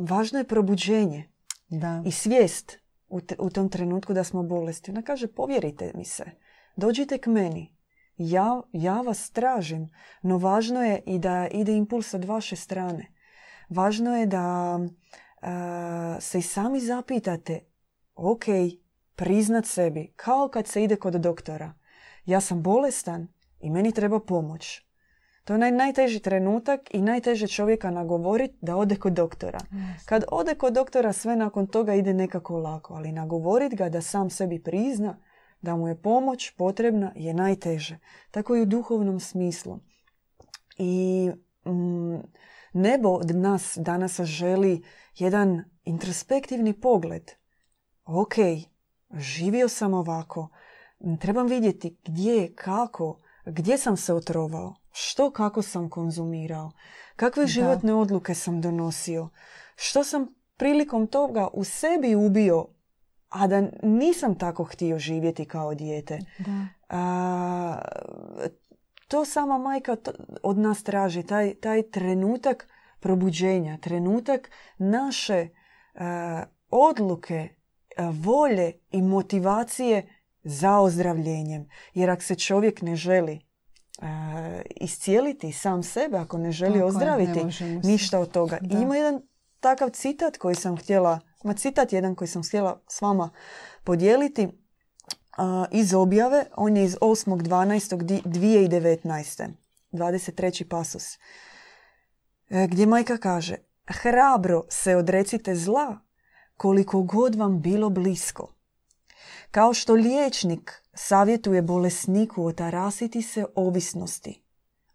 [0.00, 1.28] važno je probuđenje
[1.68, 2.02] Da.
[2.06, 4.90] i svijest u, te- u tom trenutku da smo bolesti.
[4.90, 6.24] Ona kaže, povjerite mi se,
[6.76, 7.76] dođite k meni.
[8.16, 9.88] Ja, ja vas tražim,
[10.22, 13.12] no važno je i da ide impuls od vaše strane.
[13.68, 17.60] Važno je da e, se i sami zapitate,
[18.14, 18.44] ok,
[19.14, 21.74] priznat sebi, kao kad se ide kod doktora.
[22.24, 23.28] Ja sam bolestan
[23.60, 24.87] i meni treba pomoć.
[25.48, 29.58] To je onaj najteži trenutak i najteže čovjeka nagovoriti da ode kod doktora.
[30.04, 34.30] Kad ode kod doktora sve nakon toga ide nekako lako, ali nagovorit ga da sam
[34.30, 35.16] sebi prizna
[35.60, 37.98] da mu je pomoć potrebna je najteže.
[38.30, 39.78] Tako i u duhovnom smislu.
[40.78, 41.30] I
[41.66, 42.18] mm,
[42.72, 44.82] nebo od nas danas želi
[45.14, 47.30] jedan introspektivni pogled.
[48.04, 48.34] Ok,
[49.14, 50.48] živio sam ovako,
[51.20, 56.70] trebam vidjeti gdje, kako, gdje sam se otrovao, što kako sam konzumirao,
[57.16, 59.28] kakve životne odluke sam donosio,
[59.76, 62.66] što sam prilikom toga u sebi ubio,
[63.28, 66.18] a da nisam tako htio živjeti kao dijete.
[66.38, 66.66] Da.
[66.88, 67.78] A,
[69.08, 69.96] to sama majka
[70.42, 72.68] od nas traži, taj, taj trenutak
[73.00, 75.48] probuđenja, trenutak naše
[75.94, 77.48] a, odluke,
[77.96, 80.08] a, volje i motivacije
[80.42, 81.68] za ozdravljenjem.
[81.94, 83.47] Jer ako se čovjek ne želi
[84.76, 88.58] iscijeliti sam sebe, ako ne želi Tako je, ozdraviti, se- ništa od toga.
[88.60, 88.78] Da.
[88.78, 89.22] I ima jedan
[89.60, 93.30] takav citat koji sam htjela, ima citat jedan koji sam htjela s vama
[93.84, 94.48] podijeliti
[95.36, 96.44] a, iz objave.
[96.56, 99.48] On je iz 8.12.2019.
[99.92, 100.64] 23.
[100.68, 101.18] pasus.
[102.50, 103.56] E, Gdje majka kaže
[103.86, 105.98] Hrabro se odrecite zla
[106.56, 108.54] koliko god vam bilo blisko.
[109.50, 114.42] Kao što liječnik savjetuje bolesniku otarasiti se ovisnosti,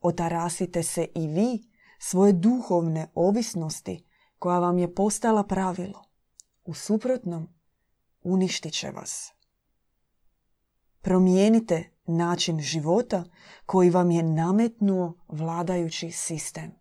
[0.02, 4.06] otarasite se i vi svoje duhovne ovisnosti
[4.40, 6.04] koja vam je postala pravilo.
[6.66, 7.50] U suprotnom,
[8.24, 9.34] uništit će vas.
[11.02, 13.24] Promijenite način života
[13.66, 16.72] koji vam je nametnuo vladajući sistem.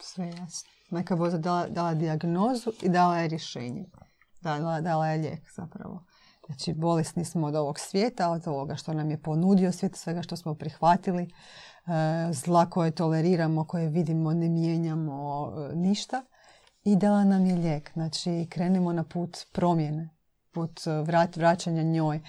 [0.00, 0.70] Sve jasno.
[0.90, 3.84] Majka Boza dala, dala dijagnozu i dala je rješenje.
[4.40, 6.04] Dala, dala je lijek zapravo.
[6.46, 10.36] Znači, bolesni smo od ovog svijeta, od ovoga što nam je ponudio svijet, svega što
[10.36, 11.28] smo prihvatili, e,
[12.32, 16.22] zla koje toleriramo, koje vidimo, ne mijenjamo e, ništa.
[16.84, 17.92] I dala nam je lijek.
[17.92, 20.15] Znači, krenimo na put promjene,
[20.56, 22.16] put e, vrat, vraćanja njoj.
[22.16, 22.20] E,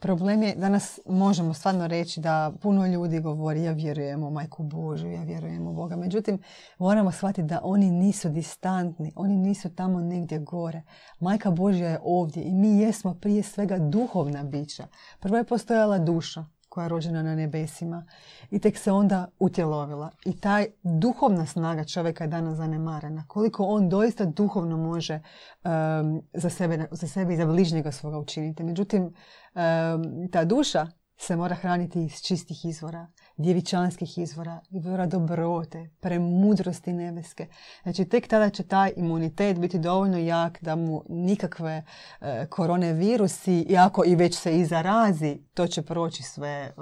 [0.00, 5.10] problem je, danas možemo stvarno reći da puno ljudi govori ja vjerujem u Majku Božju,
[5.10, 5.96] ja vjerujem u Boga.
[5.96, 6.38] Međutim,
[6.78, 10.82] moramo shvatiti da oni nisu distantni, oni nisu tamo negdje gore.
[11.20, 14.86] Majka Božja je ovdje i mi jesmo prije svega duhovna bića.
[15.20, 16.44] Prvo je postojala duša
[16.74, 18.06] koja je rođena na nebesima
[18.50, 20.10] i tek se onda utjelovila.
[20.24, 23.24] I taj duhovna snaga čovjeka je danas zanemarena.
[23.28, 28.64] Koliko on doista duhovno može em, za, sebe, za sebe i za bližnjega svoga učiniti.
[28.64, 29.14] Međutim,
[29.54, 37.46] em, ta duša se mora hraniti iz čistih izvora, djevičanskih izvora, izvora dobrote, premudrosti nebeske.
[37.82, 41.84] Znači, tek tada će taj imunitet biti dovoljno jak da mu nikakve
[42.20, 46.72] e, korone virusi, iako i već se i zarazi, to će proći sve e,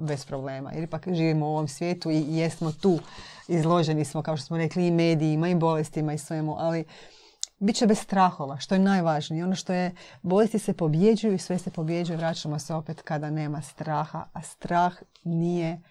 [0.00, 0.72] bez problema.
[0.72, 2.98] Jer ipak živimo u ovom svijetu i jesmo tu,
[3.48, 6.84] izloženi smo, kao što smo rekli, i medijima, i bolestima i svemu, ali
[7.60, 9.44] bit će bez strahova, što je najvažnije.
[9.44, 13.62] Ono što je, bolesti se pobjeđuju i sve se pobjeđuje, vraćamo se opet kada nema
[13.62, 14.94] straha, a strah
[15.24, 15.82] nije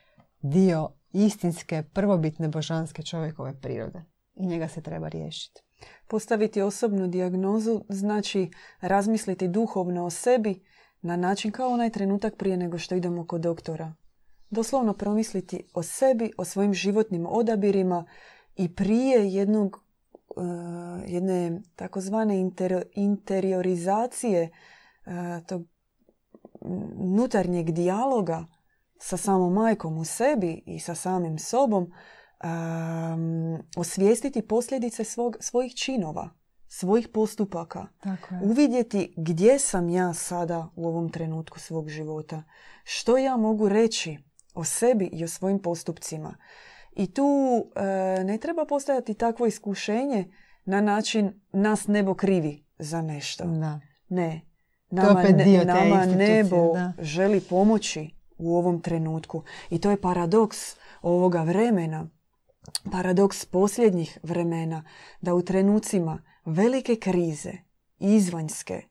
[0.41, 4.05] dio istinske, prvobitne božanske čovjekove prirode.
[4.35, 5.61] I njega se treba riješiti.
[6.07, 8.51] Postaviti osobnu dijagnozu znači
[8.81, 10.63] razmisliti duhovno o sebi
[11.01, 13.93] na način kao onaj trenutak prije nego što idemo kod doktora.
[14.49, 18.05] Doslovno promisliti o sebi, o svojim životnim odabirima
[18.55, 19.88] i prije jednog
[21.07, 24.49] jedne takozvane inter- interiorizacije
[25.05, 25.65] uh, tog
[26.95, 28.45] unutarnjeg dijaloga
[28.99, 36.29] sa samom majkom u sebi i sa samim sobom um, osvijestiti posljedice svog, svojih činova,
[36.67, 37.87] svojih postupaka.
[38.03, 38.41] Tako je.
[38.43, 42.43] Uvidjeti gdje sam ja sada u ovom trenutku svog života.
[42.83, 44.17] Što ja mogu reći
[44.53, 46.37] o sebi i o svojim postupcima.
[46.99, 47.27] I tu
[47.75, 47.83] e,
[48.23, 50.25] ne treba postojati takvo iskušenje
[50.65, 53.43] na način nas nebo krivi za nešto.
[53.43, 53.79] Da.
[54.09, 54.41] Ne.
[54.89, 56.93] To je Nama, ne- te nama nebo da.
[56.99, 59.43] želi pomoći u ovom trenutku.
[59.69, 60.57] I to je paradoks
[61.01, 62.09] ovoga vremena.
[62.91, 64.83] Paradoks posljednjih vremena.
[65.21, 67.51] Da u trenucima velike krize,
[67.99, 68.81] izvanjske,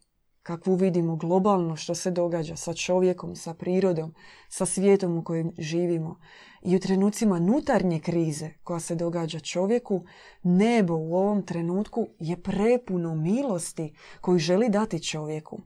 [0.48, 4.14] kakvu vidimo globalno što se događa sa čovjekom, sa prirodom,
[4.48, 6.20] sa svijetom u kojem živimo.
[6.62, 10.04] I u trenucima nutarnje krize koja se događa čovjeku,
[10.42, 15.60] nebo u ovom trenutku je prepuno milosti koju želi dati čovjeku.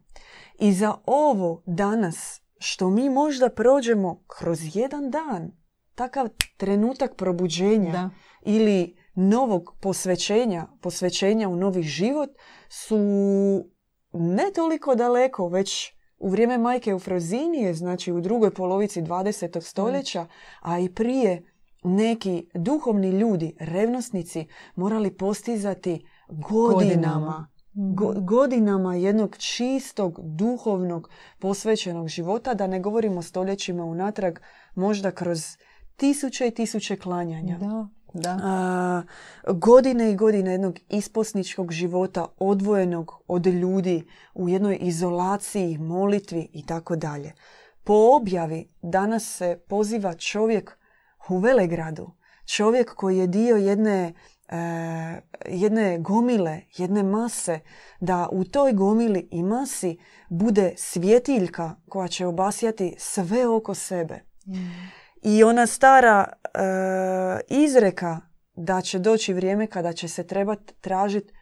[0.59, 5.53] I za ovo danas što mi možda prođemo kroz jedan dan,
[5.95, 8.11] takav trenutak probuđenja Da.
[8.45, 12.31] ili novog posvećenja, posvećenja u novi život
[12.69, 12.99] su
[14.13, 19.61] ne toliko daleko, već u vrijeme majke Eufrozinije, znači u drugoj polovici 20.
[19.61, 20.27] stoljeća,
[20.61, 21.43] a i prije
[21.85, 27.49] neki duhovni ljudi, revnosnici, morali postizati godinama, Godinama.
[27.75, 34.39] go- godinama jednog čistog, duhovnog, posvećenog života, da ne govorimo stoljećima unatrag,
[34.75, 35.57] možda kroz
[35.97, 37.59] tisuće i tisuće klanjanja.
[37.59, 38.39] Da, da.
[38.43, 39.03] A,
[39.53, 46.97] godine i godine jednog isposničkog života odvojenog od ljudi u jednoj izolaciji, molitvi i tako
[46.97, 47.33] dalje.
[47.85, 50.79] Po objavi danas se poziva čovjek
[51.29, 52.11] u Velegradu,
[52.47, 54.15] čovjek koji je dio jedne,
[54.49, 54.57] e,
[55.49, 57.61] jedne gomile, jedne mase,
[58.01, 59.99] da u toj gomili i masi
[60.29, 64.21] bude svjetiljka koja će obasjati sve oko sebe.
[65.23, 66.49] I ona stara e,
[67.49, 68.21] izreka
[68.55, 71.33] da će doći vrijeme kada će se trebati tražiti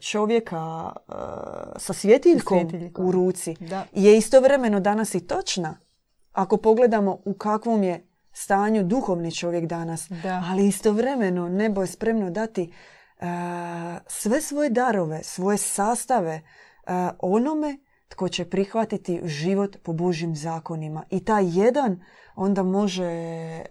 [0.00, 1.12] čovjeka e,
[1.76, 3.06] sa svjetiljkom, Svjetiljkom.
[3.06, 3.84] u ruci Da.
[3.92, 5.76] je istovremeno danas i točna.
[6.32, 10.42] Ako pogledamo u kakvom je stanju duhovni čovjek danas, Da.
[10.50, 12.72] ali istovremeno nebo je spremno dati
[14.06, 16.42] sve svoje darove, svoje sastave
[17.18, 21.04] onome tko će prihvatiti život po Božjim zakonima.
[21.10, 22.00] I taj jedan
[22.36, 23.66] onda može e,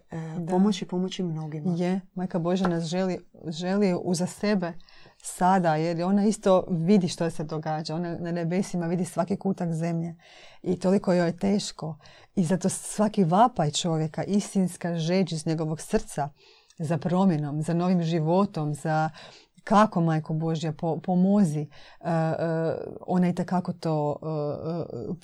[0.49, 1.75] pomoći pomoći mnogima.
[1.77, 4.73] Je, Majka Božja nas želi, želi uza sebe
[5.17, 7.95] sada, jer ona isto vidi što se događa.
[7.95, 10.15] Ona na nebesima vidi svaki kutak zemlje
[10.63, 11.97] i toliko joj je teško.
[12.35, 16.29] I zato svaki vapaj čovjeka, istinska žeđ iz njegovog srca
[16.79, 19.09] za promjenom, za novim životom, za
[19.67, 21.67] kako Majko Božja po, pomozi,
[21.99, 22.11] uh, uh,
[23.07, 24.15] ona i takako to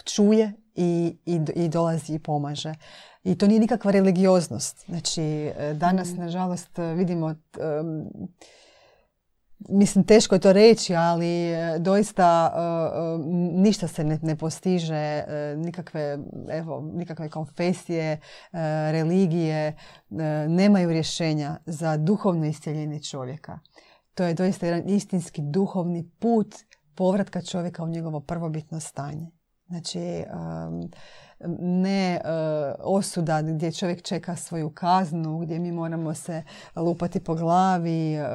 [0.03, 2.73] čuje i, i, i dolazi i pomaže.
[3.23, 4.85] I to nije nikakva religioznost.
[4.85, 7.35] Znači, danas, nažalost, eh, vidimo,
[9.69, 12.53] mislim, teško je to reći, ali doista
[13.53, 15.23] ništa se ne, ne postiže,
[15.57, 16.17] nikakve,
[16.49, 18.19] evo, nikakve konfesije,
[18.91, 19.77] religije,
[20.47, 23.59] nemaju rješenja za duhovno iscjeljenje čovjeka.
[24.13, 26.55] To je doista jedan istinski duhovni put
[26.95, 29.31] povratka čovjeka u njegovo prvobitno stanje.
[29.67, 30.23] Znači,
[31.59, 32.21] ne e,
[32.79, 36.43] osuda gdje čovjek čeka svoju kaznu, gdje mi moramo se
[36.75, 38.25] lupati po glavi, e,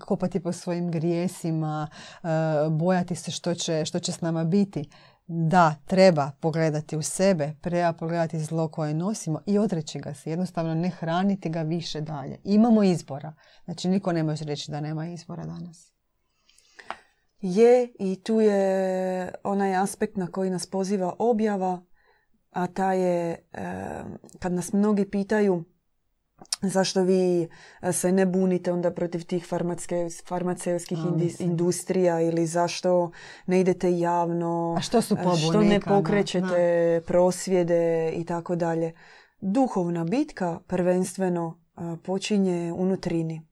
[0.00, 1.88] kopati po svojim grijesima,
[2.22, 2.28] e,
[2.70, 4.88] bojati se što će, što će s nama biti.
[5.26, 10.30] Da, treba pogledati u sebe, treba pogledati zlo koje nosimo i odreći ga se.
[10.30, 12.38] Jednostavno ne hraniti ga više dalje.
[12.44, 13.34] Imamo izbora.
[13.64, 15.92] Znači niko ne može reći da nema izbora danas.
[17.40, 21.82] Je i tu je onaj aspekt na koji nas poziva objava,
[22.50, 23.48] a ta je
[24.38, 25.64] kad nas mnogi pitaju
[26.62, 27.48] zašto vi
[27.82, 29.46] e, se ne bunite onda protiv tih
[30.26, 30.98] farmaceutskih
[31.38, 33.10] industrija ili zašto
[33.46, 35.96] ne idete javno, A što su e, što pobune ne kada?
[35.96, 38.92] pokrećete prosvjede i tako dalje.
[39.40, 43.42] Duhovna bitka prvenstveno e, počinje unutrini.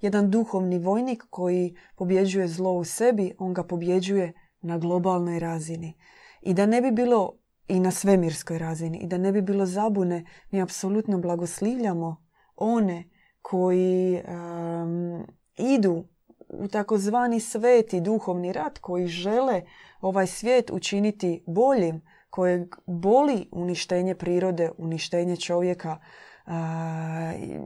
[0.00, 5.94] Jedan duhovni vojnik koji pobjeđuje zlo u sebi, on ga pobjeđuje na globalnoj razini.
[6.42, 7.32] I da ne bi bilo
[7.68, 12.24] i na svemirskoj razini, i da ne bi bilo zabune, mi apsolutno blagoslivljamo
[12.56, 13.10] one
[13.42, 16.04] koji em, idu
[16.48, 19.62] u takozvani sveti duhovni rat, koji žele
[20.00, 25.98] ovaj svijet učiniti boljim, kojeg boli uništenje prirode, uništenje čovjeka,
[27.38, 27.58] i-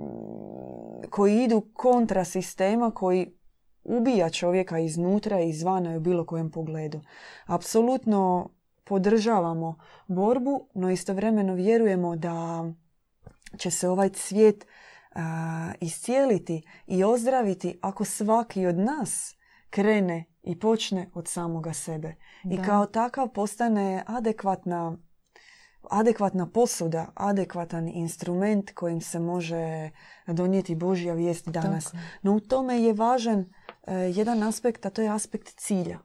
[1.11, 3.37] koji idu kontra sistema, koji
[3.85, 7.01] ubija čovjeka iznutra i izvana u bilo kojem pogledu.
[7.47, 8.51] Apsolutno
[8.91, 12.65] podržavamo borbu, no istovremeno vjerujemo da
[13.59, 14.67] će se ovaj cvijet
[15.15, 19.37] a, iscijeliti i ozdraviti ako svaki od nas
[19.71, 22.15] krene i počne od samoga sebe.
[22.45, 22.63] I Da.
[22.63, 24.97] kao takav postane adekvatna
[25.91, 29.91] adekvatna posuda, adekvatan instrument kojim se može
[30.27, 31.85] donijeti Božja vijest danas.
[31.85, 31.97] Tako.
[32.23, 33.41] No u tome je važan
[33.87, 35.99] e, jedan aspekt, a to je aspekt cilja.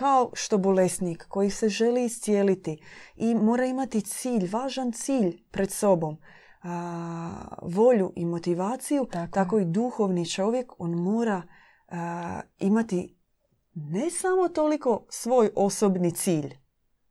[0.00, 2.82] Kao što bolesnik koji se želi iscijeliti
[3.16, 6.16] i mora imati cilj, važan cilj pred sobom,
[6.62, 7.30] a,
[7.62, 11.42] volju i motivaciju, Tako tako, i duhovni čovjek, on mora
[11.88, 13.16] a, imati
[13.74, 16.54] ne samo toliko svoj osobni cilj.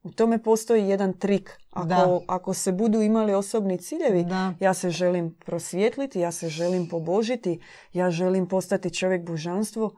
[0.03, 1.57] U tome postoji jedan trik.
[1.71, 2.19] Ako, Da.
[2.27, 4.53] ako se budu imali osobni ciljevi, Da.
[4.59, 7.59] ja se želim prosvjetliti, ja se želim pobožiti,
[7.93, 9.91] ja želim postati čovjek božanstvo,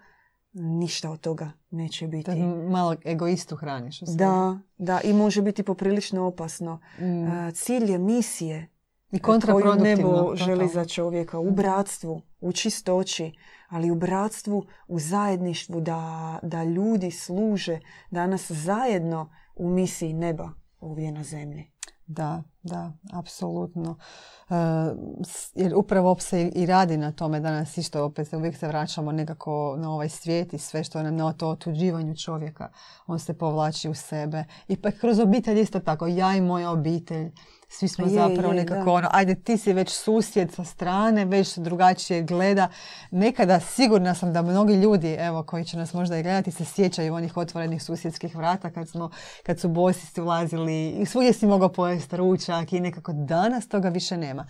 [0.54, 2.43] ništa od toga neće biti.
[2.70, 3.99] Malo egoistu hraniš.
[3.99, 4.18] sebi.
[4.18, 6.80] Da, da, i može biti poprilično opasno.
[6.99, 7.52] Mm.
[7.54, 8.68] Cilj je misije
[9.12, 13.32] I koju nebo želi za čovjeka u bratstvu, u čistoći,
[13.70, 17.80] ali u bratstvu, u zajedništvu, da, da ljudi služe
[18.12, 20.49] danas zajedno u misiji neba
[20.80, 21.72] ovdje na zemlji.
[22.06, 23.95] Da, da, apsolutno.
[24.49, 24.53] E,
[25.55, 29.76] jer upravo se i- radi na tome danas isto opet se uvijek se vraćamo nekako
[29.78, 32.70] na ovaj svijet i sve što nam na to otuđivanju čovjeka.
[33.07, 34.43] On se povlači u sebe.
[34.68, 36.07] I pa kroz obitelj isto tako.
[36.07, 37.32] Ja i moja obitelj.
[37.70, 38.91] Svi smo Je, zapravo je, nekako da.
[38.91, 42.68] ono, ajde ti si već susjed sa strane, već drugačije gleda.
[43.12, 47.14] Nekada sigurna sam da mnogi ljudi, evo, koji će nas možda i gledati, se sjećaju
[47.14, 49.09] onih otvorenih susjedskih vrata kad smo,
[49.43, 54.18] kad su bosisti ulazili i svugdje si mogao pojesti ručak i nekako danas toga više
[54.18, 54.47] nema.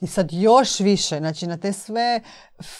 [0.00, 2.20] I sad još više, znači na te sve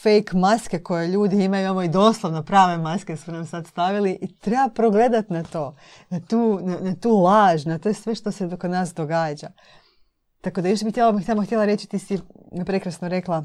[0.02, 4.38] fake maske koje ljudi imaju, imamo i doslovno prave maske su nam sad stavili i
[4.38, 5.76] treba progledat na to,
[6.08, 9.48] na tu, na, na tu laž, na to sve što se kod nas događa.
[10.40, 12.18] Tako da još bih htjela, samo htjela reći, ti si
[12.66, 13.44] prekrasno rekla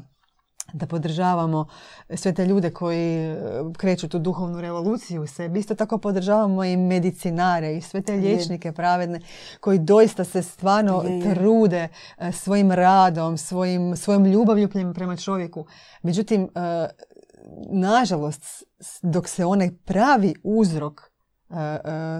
[0.72, 1.66] da podržavamo
[2.14, 3.38] sve te ljude koji e,
[3.78, 5.58] kreću tu duhovnu revoluciju u sebi.
[5.58, 9.20] Isto tako podržavamo i medicinare i sve te liječnike pravedne
[9.60, 11.34] koji doista se stvarno Je, je.
[11.34, 11.88] trude
[12.18, 15.66] e, svojim radom, svojim, svojom ljubavlju prema- čovjeku.
[16.02, 16.88] Međutim, e,
[17.70, 18.64] nažalost,
[19.02, 21.00] dok se onaj pravi uzrok,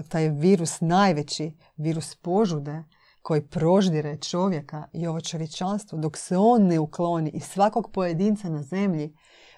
[0.09, 2.83] taj virus najveći, virus požude,
[3.27, 8.63] koji proždire čovjeka i ovo čovječanstvo, dok se on ne ukloni iz svakog pojedinca na
[8.63, 9.13] zemlji,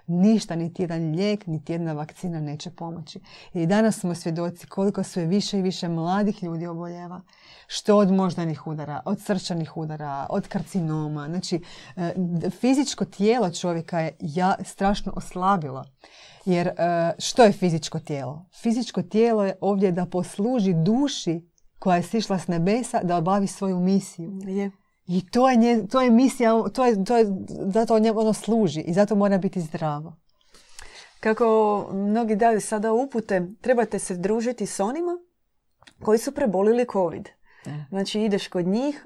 [0.08, 3.20] ništa, niti jedan lijek, niti jedna vakcina neće pomoći.
[3.54, 7.22] I danas smo svjedoci koliko sve više i više mladih ljudi oboljeva.
[7.68, 11.28] Što od moždanih udara, od srčanih udara, od karcinoma.
[11.28, 11.62] Znači,
[11.96, 12.14] e,
[12.50, 14.14] fizičko tijelo čovjeka je
[14.64, 15.86] strašno oslabilo.
[16.46, 16.74] Jer e,
[17.20, 18.46] što je fizičko tijelo?
[18.62, 21.49] Fizičko tijelo je ovdje da posluži duši
[21.80, 24.32] koja je sišla s nebesa da obavi svoju misiju.
[24.48, 24.72] Je.
[25.08, 27.26] I to je, nje, to je misija, to je, to je,
[27.74, 30.16] zato ono služi i zato mora biti zdravo.
[31.20, 35.12] Kako mnogi daju sada upute, trebate se družiti s onima
[36.02, 37.30] koji su prebolili COVID.
[37.66, 37.86] Da.
[37.90, 39.06] Znači ideš kod njih,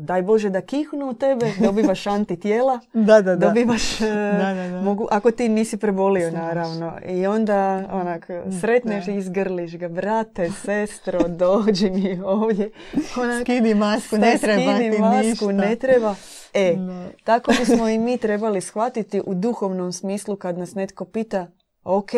[0.00, 3.98] daj Bože da kihnu u tebe, dobivaš antitijela, Da, da, dobivaš,
[4.38, 4.80] Da, da, da.
[4.82, 6.92] mogu, ako ti nisi prebolio naravno.
[7.06, 8.28] I onda onak,
[8.60, 12.70] sretneš i izgrliš ga, brate, sestro, dođi mi ovdje.
[13.16, 15.68] Onak, Skini masku, ne treba skini ti masku, ništa.
[15.68, 16.14] ne treba.
[16.54, 16.76] E,
[17.24, 21.46] tako bismo i mi trebali shvatiti u duhovnom smislu kad nas netko pita,
[21.84, 22.10] ok,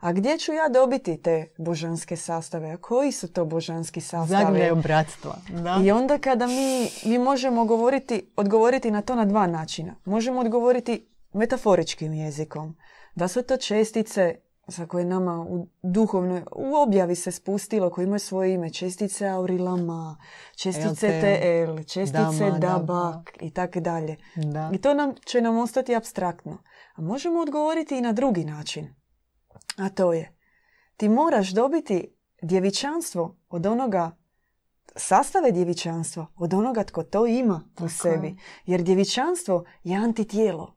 [0.00, 2.70] a gdje ću ja dobiti te božanske sastave?
[2.70, 4.44] A koji su to božanski sastavi?
[4.44, 5.36] Zagnjaju bratstva.
[5.64, 5.80] Da.
[5.84, 9.94] I onda kada mi, mi možemo govoriti, odgovoriti na to na dva načina.
[10.04, 12.76] Možemo odgovoriti metaforičkim jezikom.
[13.14, 14.34] Da su to čestice
[14.68, 18.70] za koje nama u duhovnoj, u objavi se spustilo, koji imaju svoje ime.
[18.70, 20.16] Čestice Aurilama,
[20.56, 23.22] čestice TL, čestice Dama, Dabak Daba.
[23.40, 24.16] i tako dalje.
[24.36, 24.70] Da.
[24.72, 26.58] I to nam, će nam ostati abstraktno.
[26.94, 28.94] A možemo odgovoriti i na drugi način.
[29.76, 30.36] A to je,
[30.96, 32.08] ti moraš dobiti
[32.42, 34.16] djevičanstvo od onoga,
[34.96, 38.26] sastave djevičanstva od onoga tko to ima u Tako sebi.
[38.26, 38.36] je.
[38.66, 40.76] Jer djevičanstvo je antitijelo.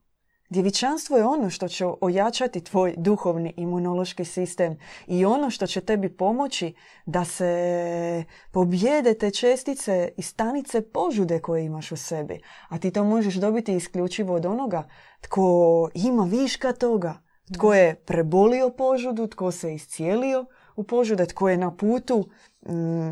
[0.50, 4.78] Djevičanstvo je ono što će ojačati tvoj duhovni imunološki sistem
[5.08, 6.74] i ono što će tebi pomoći
[7.06, 12.42] da se pobjede te čestice i stanice požude koje imaš u sebi.
[12.70, 14.88] A ti to možeš dobiti isključivo od onoga
[15.22, 17.22] tko ima viška toga,
[17.54, 20.46] tko je prebolio požudu, tko se iscijelio
[20.76, 22.30] u požude, tko je na putu
[22.68, 23.12] mm,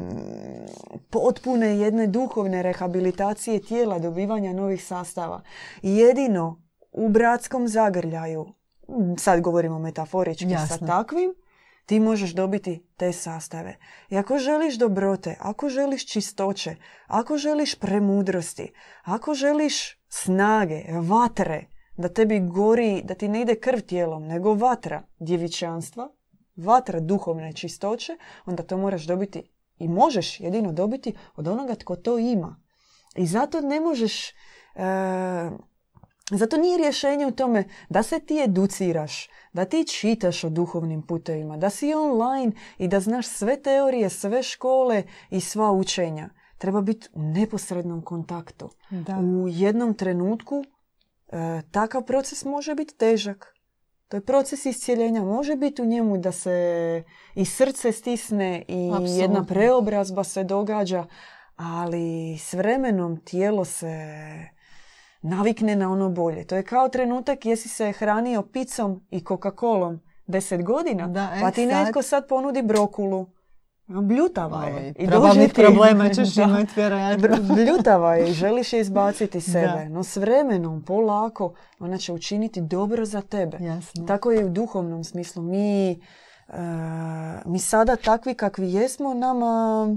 [1.09, 5.41] potpune jedne duhovne rehabilitacije tijela, dobivanja novih sastava.
[5.81, 6.61] Jedino
[6.91, 8.45] u bratskom zagrljaju,
[8.89, 11.33] mm, sad govorimo metaforički sa takvim,
[11.85, 13.77] ti možeš dobiti te sastave.
[14.09, 16.75] I ako želiš dobrote, ako želiš čistoće,
[17.07, 18.73] ako želiš premudrosti,
[19.03, 21.65] ako želiš snage, vatre,
[21.97, 26.09] da tebi gori, da ti ne ide krv tijelom, nego vatra djevičanstva,
[26.55, 29.43] vatra duhovne čistoće, onda to moraš dobiti
[29.77, 32.61] i možeš jedino dobiti od onoga tko to ima.
[33.15, 34.33] I zato ne možeš, e,
[36.31, 41.57] zato nije rješenje u tome da se ti educiraš, da ti čitaš o duhovnim putevima,
[41.57, 46.29] da si online i da znaš sve teorije, sve škole i sva učenja.
[46.57, 48.69] Treba biti u neposrednom kontaktu.
[48.89, 49.17] Da.
[49.17, 50.63] U jednom trenutku
[51.29, 53.53] e, takav proces može biti težak.
[54.07, 55.21] To je proces iscijeljenja.
[55.21, 57.03] Može biti u njemu da se
[57.35, 61.05] i srce stisne i jedna preobrazba se događa,
[61.55, 63.87] ali s vremenom tijelo se
[65.21, 66.47] navikne na ono bolje.
[66.47, 71.51] To je kao trenutak jesi se hranio picom i Coca-Colom deset godina, Da, e, pa
[71.51, 73.25] ti sad- netko sad ponudi brokulu.
[73.87, 74.71] Bljutava je.
[74.73, 77.27] Ovaj, I probavnih dođe ti- problema ćeš imati vjerojatno.
[77.55, 79.67] Bljutava je i želiš je izbaciti sebe.
[79.67, 79.89] Da.
[79.89, 83.57] No s vremenom, polako, ona će učiniti dobro za tebe.
[83.59, 84.05] Jasno.
[84.05, 85.43] Tako je i u duhovnom smislu.
[85.43, 85.97] Mi, e,
[87.45, 89.87] mi sada takvi kakvi jesmo, nama,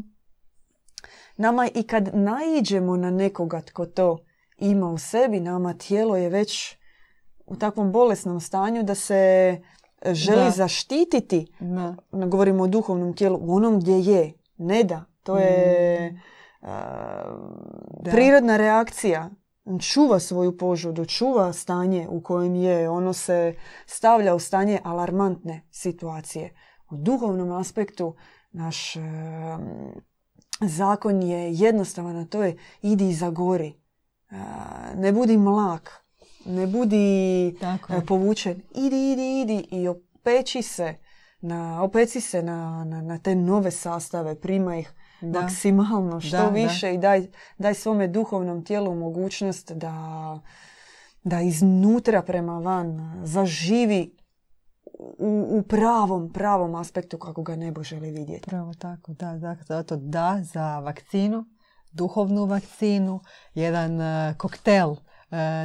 [1.36, 4.18] nama i kad naiđemo na nekoga tko to
[4.58, 6.76] ima u sebi, nama tijelo je već
[7.46, 9.56] u takvom bolesnom stanju da se
[10.06, 10.50] želi Da.
[10.50, 11.94] zaštititi Da.
[12.26, 14.32] govorimo o duhovnom tijelu, u onom gdje je.
[14.56, 15.04] Ne da.
[15.22, 16.16] To je Mm.
[16.62, 17.24] a,
[18.04, 19.30] prirodna reakcija.
[19.80, 22.90] Čuva svoju požudu, čuva stanje u kojem je.
[22.90, 23.54] Ono se
[23.86, 26.54] stavlja u stanje alarmantne situacije.
[26.90, 28.14] U duhovnom aspektu
[28.52, 28.94] naš
[30.60, 33.74] zakon je jednostavan, a to je idi i zagori.
[34.94, 36.04] Ne budi mlak.
[36.44, 38.06] Ne budi Tako e, je.
[38.06, 38.62] povučen.
[38.74, 40.94] Idi, idi, idi i opeći se
[41.40, 45.40] na, opeci se na, na, na te nove sastave, prima ih Da.
[45.40, 46.48] maksimalno, što Da, da.
[46.48, 47.26] više i daj,
[47.58, 50.38] daj svome duhovnom tijelu mogućnost da,
[51.24, 54.16] da iznutra prema van zaživi
[55.18, 58.50] u, u pravom, pravom aspektu kako ga nebo želi vidjeti.
[58.50, 61.44] Pravo tako, da, da, zato da za vakcinu,
[61.92, 63.20] duhovnu vakcinu,
[63.54, 64.96] jedan e, koktel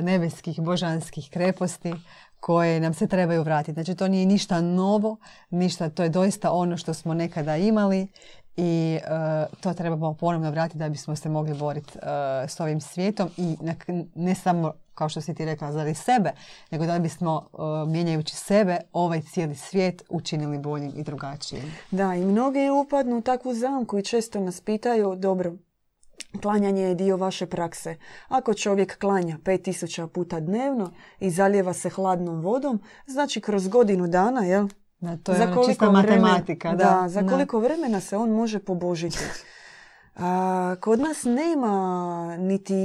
[0.01, 1.93] nebeskih božanskih kreposti
[2.39, 3.74] koje nam se trebaju vratiti.
[3.74, 5.18] Znači to nije ništa novo,
[5.49, 8.07] ništa, to je doista ono što smo nekada imali
[8.57, 13.30] i e, to trebamo ponovno vratiti da bismo se mogli boriti e, s ovim svijetom
[13.38, 13.57] i
[14.16, 16.32] ne samo kao što si ti rekla za sebe,
[16.72, 17.57] nego da bismo e,
[17.89, 21.74] mijenjajući sebe ovaj cijeli svijet učinili boljim i drugačijim.
[21.91, 25.53] Da, i mnogi upadnu u takvu zamku i često nas pitaju, dobro,
[26.41, 27.95] klanjanje je dio vaše prakse.
[28.27, 34.41] Ako čovjek klanja 5000 puta dnevno i zalijeva se hladnom vodom, znači kroz godinu dana,
[34.45, 34.67] jel?
[34.99, 36.69] Da, to je ono čista matematika.
[36.71, 37.31] da, Da, za da.
[37.31, 39.19] koliko vremena se on može pobožiti.
[40.15, 42.75] A, kod nas nema niti,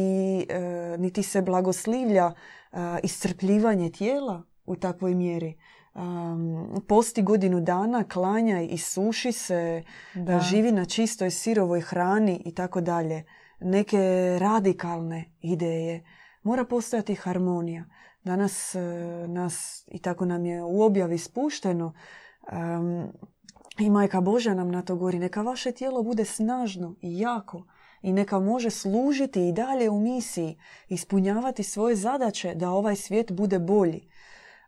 [0.49, 2.33] e, niti se blagoslivlja
[2.73, 5.59] a, iscrpljivanje tijela u takvoj mjeri.
[5.95, 9.83] Um, posti godinu dana, klanjaj i suši se,
[10.15, 10.41] Da.
[10.41, 13.25] živi na čistoj sirovoj hrani i tako dalje.
[13.61, 13.99] Neke
[14.39, 16.05] radikalne ideje.
[16.43, 17.85] Mora postojati harmonija.
[18.25, 18.81] Danas e,
[19.29, 21.93] nas, i tako nam je u objavi spušteno,
[23.79, 27.65] i Majka Božja nam na to govori, neka vaše tijelo bude snažno i jako
[28.03, 30.59] i neka može služiti i dalje u misiji,
[30.89, 34.09] ispunjavati svoje zadaće da ovaj svijet bude bolji.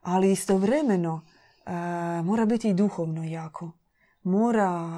[0.03, 1.21] Ali istovremeno
[1.67, 1.73] e,
[2.23, 3.71] mora biti i duhovno jako.
[4.23, 4.89] Mora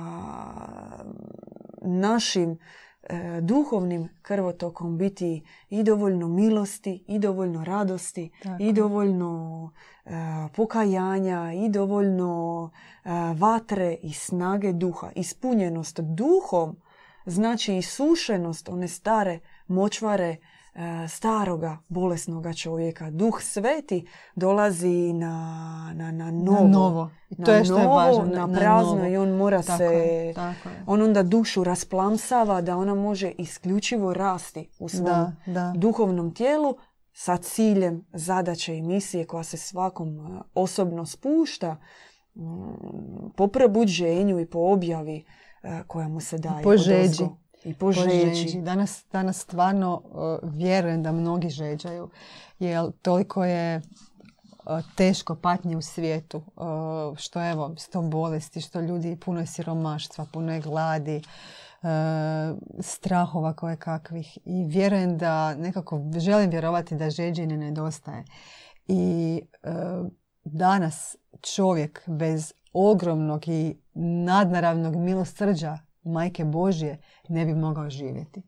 [1.82, 2.58] našim
[3.40, 9.70] duhovnim krvotokom biti i dovoljno milosti, i dovoljno radosti, Tako i dovoljno
[10.04, 10.10] e,
[10.56, 12.70] pokajanja, i dovoljno
[13.04, 15.10] e, vatre i snage duha.
[15.14, 16.76] Ispunjenost duhom
[17.26, 20.38] znači isušenost one stare močvare e,
[21.08, 23.10] staroga bolesnoga čovjeka.
[23.10, 24.06] Duh sveti
[24.36, 25.34] dolazi na,
[25.94, 26.60] na, na novo.
[26.60, 27.10] Na novo.
[27.30, 28.24] I to Na je što je novo, važno.
[28.24, 29.06] Na na prazno novo.
[29.08, 29.84] i on mora Tako se...
[29.84, 30.84] je, tako je.
[30.86, 35.72] On onda dušu rasplamsava da ona može isključivo rasti u svom Da, da.
[35.76, 36.76] duhovnom tijelu
[37.12, 41.76] sa ciljem zadaće i misije koja se svakom e, osobno spušta
[42.34, 42.40] mm,
[43.36, 45.24] po probuđenju i po objavi
[45.62, 46.62] e, koja mu se daje.
[46.62, 47.24] po žeđi.
[47.64, 48.34] I po Po žeđi.
[48.34, 48.60] žeđi.
[48.60, 52.10] Danas, danas stvarno uh, vjerujem da mnogi žeđaju,
[52.58, 59.16] jer toliko je uh, teško patnje u svijetu, uh, što evo, sto bolesti, što ljudi,
[59.16, 61.16] puno je siromaštva, puno je gladi,
[61.82, 61.88] uh,
[62.80, 68.24] strahova koje kakvih i vjerujem da nekako želim vjerovati da žeđi ne nedostaje.
[68.88, 70.06] I uh,
[70.44, 71.16] danas
[71.54, 73.76] čovjek bez ogromnog i
[74.24, 76.98] nadnaravnog milosrđa majke Božje
[77.28, 78.42] ne bi mogao živjeti.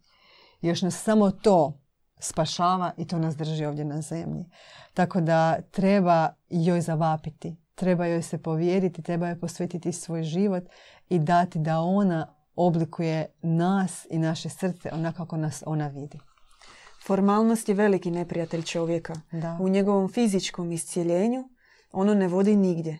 [0.60, 1.80] Još nas samo to
[2.18, 4.44] spašava i to nas drži ovdje na zemlji.
[4.94, 10.64] Tako da treba joj zavapiti, treba joj se povjeriti, treba joj posvetiti svoj život
[11.08, 16.18] i dati da ona oblikuje nas i naše srce onako kako nas ona vidi.
[17.06, 19.14] Formalnost je veliki neprijatelj čovjeka.
[19.32, 19.58] Da.
[19.60, 21.48] U njegovom fizičkom iscijeljenju
[21.92, 22.98] ono ne vodi nigdje.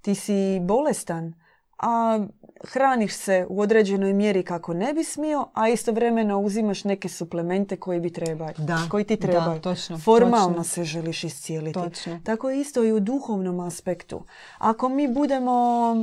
[0.00, 1.34] Ti si bolestan,
[1.78, 2.26] a
[2.64, 8.00] hraniš se u određenoj mjeri kako ne bi smio, a istovremeno uzimaš neke suplemente koji
[8.00, 9.60] bi trebali, Da, koji ti da, trebaju.
[9.60, 10.64] točno, Formalno točno.
[10.64, 11.74] se želiš iscijeliti.
[11.80, 12.20] Točno.
[12.24, 14.24] Tako je isto i u duhovnom aspektu.
[14.58, 15.94] Ako mi budemo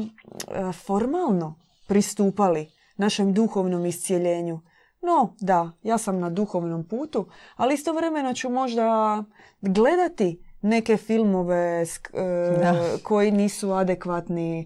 [0.48, 1.56] e, formalno
[1.88, 4.60] pristupali našem duhovnom iscijeljenju,
[5.02, 9.24] no da, ja sam na duhovnom putu, ali istovremeno ću možda
[9.62, 12.98] gledati neke filmove sk- e, Da.
[13.04, 14.66] koji nisu adekvatni, e,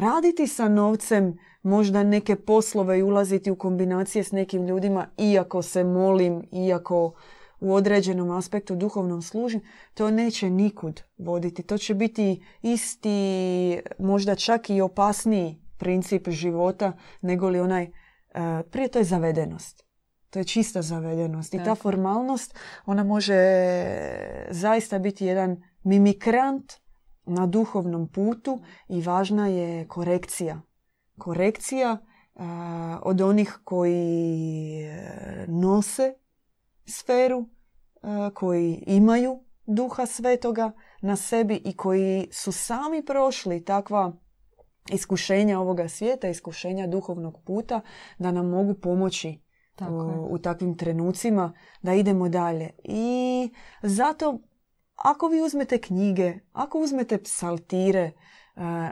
[0.00, 5.84] raditi sa novcem možda neke poslove i ulaziti u kombinacije s nekim ljudima iako se
[5.84, 7.12] molim, iako
[7.60, 9.60] u određenom aspektu duhovnom služim,
[9.94, 11.62] to neće nikud voditi.
[11.62, 17.90] To će biti isti, možda čak i opasniji princip života nego li onaj, e,
[18.70, 19.89] prije to je zavedenost.
[20.30, 21.54] To je čista zavedenost.
[21.54, 22.54] I ta formalnost,
[22.86, 23.34] ona može
[24.50, 26.72] zaista biti jedan mimikrant
[27.26, 30.60] na duhovnom putu i važna je korekcija.
[31.18, 32.42] Korekcija e,
[33.02, 36.14] od onih koji e, nose
[36.84, 40.72] sferu, e, koji imaju duha svetoga
[41.02, 44.12] na sebi i koji su sami prošli takva
[44.92, 47.80] iskušenja ovoga svijeta, iskušenja duhovnog puta,
[48.18, 49.49] da nam mogu pomoći
[49.80, 51.52] Tako u, u takvim trenucima
[51.82, 52.70] da idemo dalje.
[52.84, 53.50] I
[53.82, 54.38] zato
[54.96, 58.12] ako vi uzmete knjige, ako uzmete psaltire, e,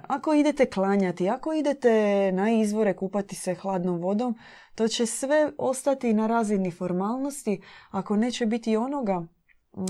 [0.08, 1.92] ako idete klanjati, ako idete
[2.32, 4.38] na izvore kupati se hladnom vodom,
[4.74, 7.60] to će sve ostati na razini formalnosti
[7.90, 9.84] ako neće biti onoga mm,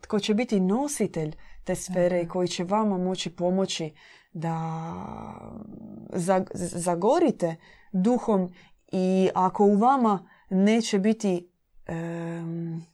[0.00, 3.94] tko će biti nositelj te sfere i koji će vama moći pomoći
[4.32, 4.52] da
[6.12, 7.56] zag- zagorite
[7.92, 8.50] duhom
[8.92, 11.50] i ako u vama neće biti
[11.86, 12.86] em,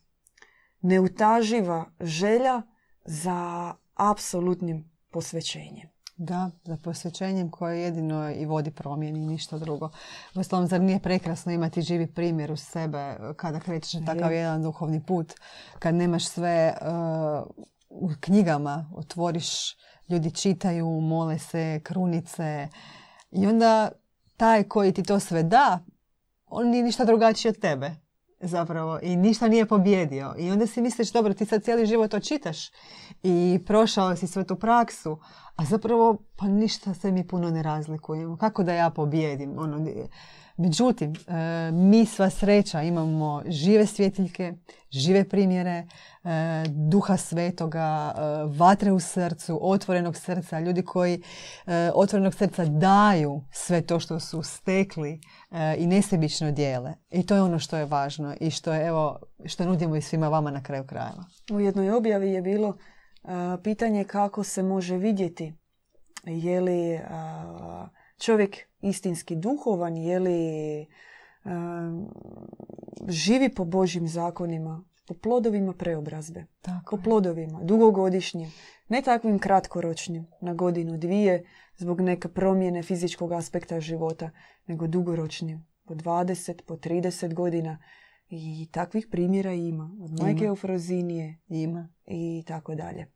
[0.80, 2.62] neutaživa želja
[3.05, 5.93] za apsolutnim posvećenjem.
[6.16, 9.90] Da, za posvećenjem koje jedino i vodi promjeni, ništa drugo.
[10.34, 14.38] Uostalom, zar nije prekrasno imati živi primjer uz sebe kada krećeš na takav Je.
[14.38, 15.32] jedan duhovni put,
[15.78, 16.84] kad nemaš sve eh,
[17.88, 19.76] u knjigama, otvoriš,
[20.09, 22.68] ljudi čitaju, mole se, krunice
[23.30, 23.90] i onda
[24.43, 25.78] taj koji ti to sve da,
[26.47, 27.90] on nije ništa drugačiji od tebe
[28.40, 30.34] zapravo i ništa nije pobjedio.
[30.38, 32.70] I onda si misliš, dobro, ti sad cijeli život to čitaš
[33.22, 35.18] i prošao si sve tu praksu,
[35.57, 38.36] a zapravo pa ništa se mi puno ne razlikujemo.
[38.36, 39.59] Kako da ja pobjedim?
[39.59, 39.86] Ono,
[40.57, 44.55] Međutim, e, mi sva sreća imamo žive svjetiljke,
[44.91, 45.87] žive primjere, e,
[46.69, 48.21] duha svetoga, e,
[48.59, 51.23] vatre u srcu, otvorenog srca, ljudi koji
[51.95, 55.21] otvorenog srca daju sve to što su stekli
[55.79, 56.95] i nesebično dijele.
[57.11, 60.29] I to je ono što je važno i što je, evo, što nudimo i svima
[60.29, 61.25] vama na kraju krajeva.
[61.53, 62.77] U jednoj objavi je bilo
[63.63, 65.55] pitanje kako se može vidjeti
[66.25, 67.01] je li
[68.19, 70.87] čovjek istinski duhovan, je li
[73.09, 78.51] živi po Božjim zakonima, po plodovima preobrazbe, Tako po plodovima, dugogodišnjim,
[78.89, 81.45] ne takvim kratkoročnim, na godinu dvije,
[81.76, 84.30] zbog neke promjene fizičkog aspekta života,
[84.66, 87.78] nego dugoročnim, po 20, po 30 godina.
[88.35, 89.91] I takvih primjera ima.
[90.05, 90.49] Od majke Ima.
[90.49, 91.89] Eufrozinije, Ima.
[92.07, 93.07] i tako dalje.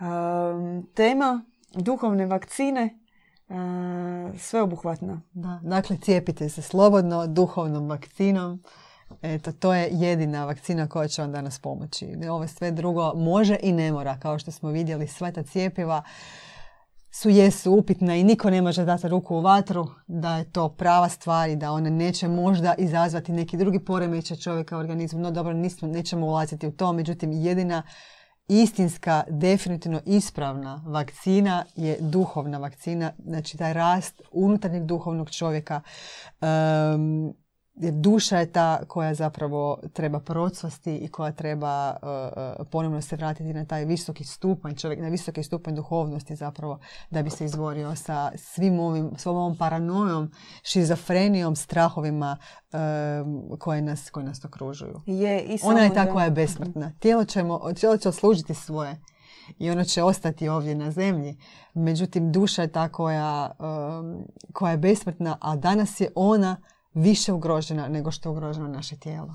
[0.00, 1.44] Um, tema
[1.74, 2.99] duhovne vakcine
[4.38, 5.20] sveobuhvatna.
[5.32, 8.62] Da, dakle cijepite se slobodno duhovnom vakcinom.
[9.22, 12.16] Eto, to je jedina vakcina koja će vam danas pomoći.
[12.30, 14.18] Ovo sve drugo može i ne mora.
[14.18, 16.02] Kao što smo vidjeli, sva ta cijepiva
[17.10, 21.08] su jesu upitna i niko ne može dati ruku u vatru da je to prava
[21.08, 25.20] stvar i da one neće možda izazvati neki drugi poremećaj čovjeka u organizmu.
[25.20, 26.92] No dobro, nismo, nećemo ulaziti u to.
[26.92, 27.82] Međutim, jedina
[28.50, 35.80] istinska, definitivno ispravna vakcina je duhovna vakcina, znači taj rast unutarnjeg duhovnog čovjeka.
[37.80, 43.16] Jer duša je ta koja zapravo treba procvasti i koja treba uh, uh, ponovno se
[43.16, 46.78] vratiti na taj visoki stupanj, čovjek na visoki stupanj duhovnosti zapravo
[47.10, 50.30] da bi se izborio sa svim ovim, svom ovom paranojom,
[50.62, 52.36] šizofrenijom, strahovima
[52.72, 55.00] um, koje nas, koje nas okružuju.
[55.06, 56.92] Je i Ona je samo ta koja je besmrtna.
[56.98, 58.96] Tijelo, ćemo, tijelo će odslužiti svoje
[59.58, 61.36] i ono će ostati ovdje na zemlji.
[61.74, 63.50] Međutim, duša je ta koja,
[64.52, 66.56] koja je besmrtna, a danas je ona
[66.94, 69.34] više ugrožena nego što je ugroženo naše tijelo.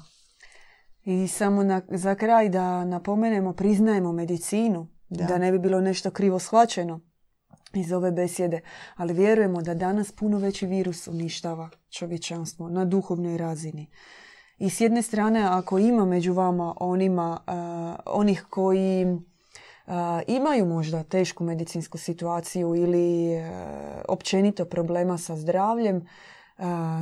[1.04, 5.26] I samo na, za kraj da napomenemo, priznajemo medicinu, da.
[5.26, 7.00] da ne bi bilo nešto krivo shvaćeno
[7.74, 8.62] iz ove besjede,
[8.96, 13.92] ali vjerujemo da danas puno veći virus uništava čovječanstvo na duhovnoj razini.
[14.58, 19.94] I s jedne strane, ako ima među vama onima, uh, onih koji uh,
[20.28, 23.46] imaju možda tešku medicinsku situaciju ili uh,
[24.08, 26.08] općenito problema sa zdravljem,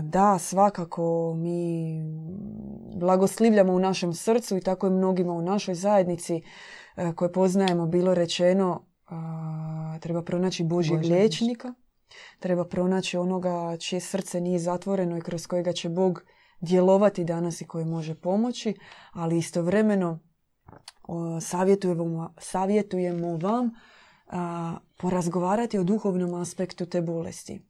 [0.04, 2.02] da, svakako mi
[2.96, 6.42] blagoslivljamo u našem srcu i tako je mnogima u našoj zajednici
[7.16, 8.86] koje poznajemo bilo rečeno
[10.00, 11.74] treba pronaći Božjeg liječnika,
[12.40, 16.24] treba pronaći onoga čije srce nije zatvoreno i kroz kojega će Bog
[16.60, 18.76] djelovati danas i koji može pomoći,
[19.12, 20.20] ali istovremeno
[21.42, 23.72] savjetujemo, savjetujemo vam
[24.98, 27.62] porazgovarati o duhovnom aspektu te bolesti.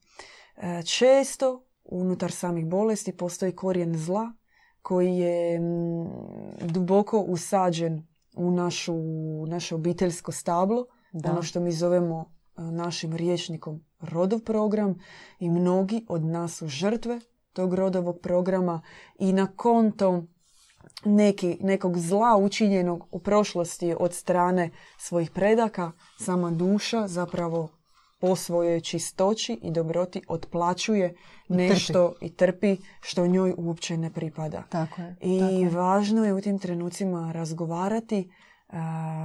[0.58, 4.34] E, često unutar samih bolesti postoji korijen zla
[4.82, 5.60] koji je
[6.62, 8.94] duboko usađen u našu,
[9.48, 11.32] naše obiteljsko stablo, da.
[11.32, 12.20] ono što mi zovemo
[12.58, 15.00] e, našim riječnikom rodov program
[15.40, 17.20] i mnogi od nas su žrtve
[17.54, 18.82] tog rodovog programa
[19.20, 20.24] i na konto
[21.06, 27.70] neki, nekog zla učinjenog u prošlosti od strane svojih predaka, sama duša zapravo
[28.24, 31.15] po svojoj čistoći i dobroti otplaćuje
[31.47, 34.63] nešto i trpi što njoj uopće ne pripada.
[34.69, 38.32] Tako je, I važno je u tim trenucima razgovarati,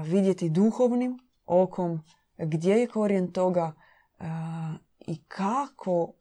[0.04, 2.04] vidjeti duhovnim okom
[2.38, 3.72] gdje je korijen toga
[5.06, 6.12] i kako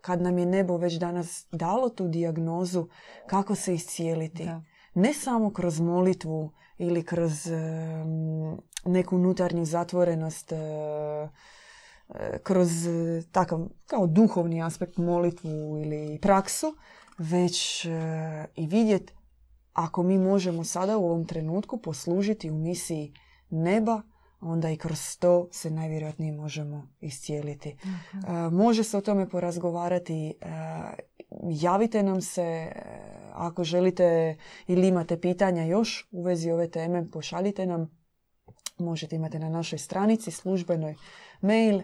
[0.00, 2.88] kad nam je nebo već danas dalo tu dijagnozu,
[3.26, 4.48] kako se iscijeliti.
[4.94, 7.32] Ne samo kroz molitvu ili kroz
[8.84, 10.56] neku unutarnju zatvorenost, e,
[12.42, 16.74] kroz e, takav kao duhovni aspekt molitvu ili praksu,
[17.18, 17.84] već
[18.54, 19.12] i vidjeti
[19.76, 23.12] ako mi možemo sada u ovom trenutku poslužiti u misiji
[23.50, 24.02] neba,
[24.40, 27.76] onda i kroz to se najvjerojatnije možemo iscijeliti.
[28.52, 30.34] može se o tome porazgovarati.
[31.50, 32.72] javite nam se
[33.32, 34.36] ako želite
[34.66, 37.96] ili imate pitanja još u vezi ove teme, pošaljite nam.
[38.78, 40.94] Možete imati na našoj stranici službenoj
[41.40, 41.82] mail,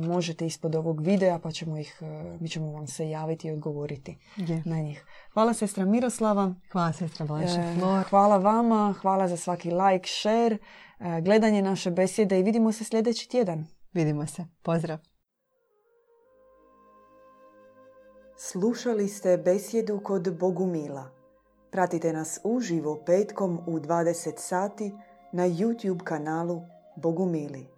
[0.00, 2.02] možete ispod ovog videa pa ćemo ih,
[2.40, 4.18] mi ćemo vam se javiti i odgovoriti
[4.64, 5.04] na njih.
[5.32, 6.54] Hvala sestra Miroslava.
[6.72, 10.58] Hvala sestra e, Hvala vama, hvala za svaki like, share.
[11.00, 13.66] E, gledanje naše besjede i vidimo se sljedeći tjedan.
[13.92, 14.44] Vidimo se.
[14.62, 14.98] Pozdrav.
[18.36, 21.10] Slušali ste besjedu kod Bogumila.
[21.70, 24.92] Pratite nas uživo petkom u 20 sati
[25.32, 26.62] na YouTube kanalu
[26.96, 27.73] Bogumili.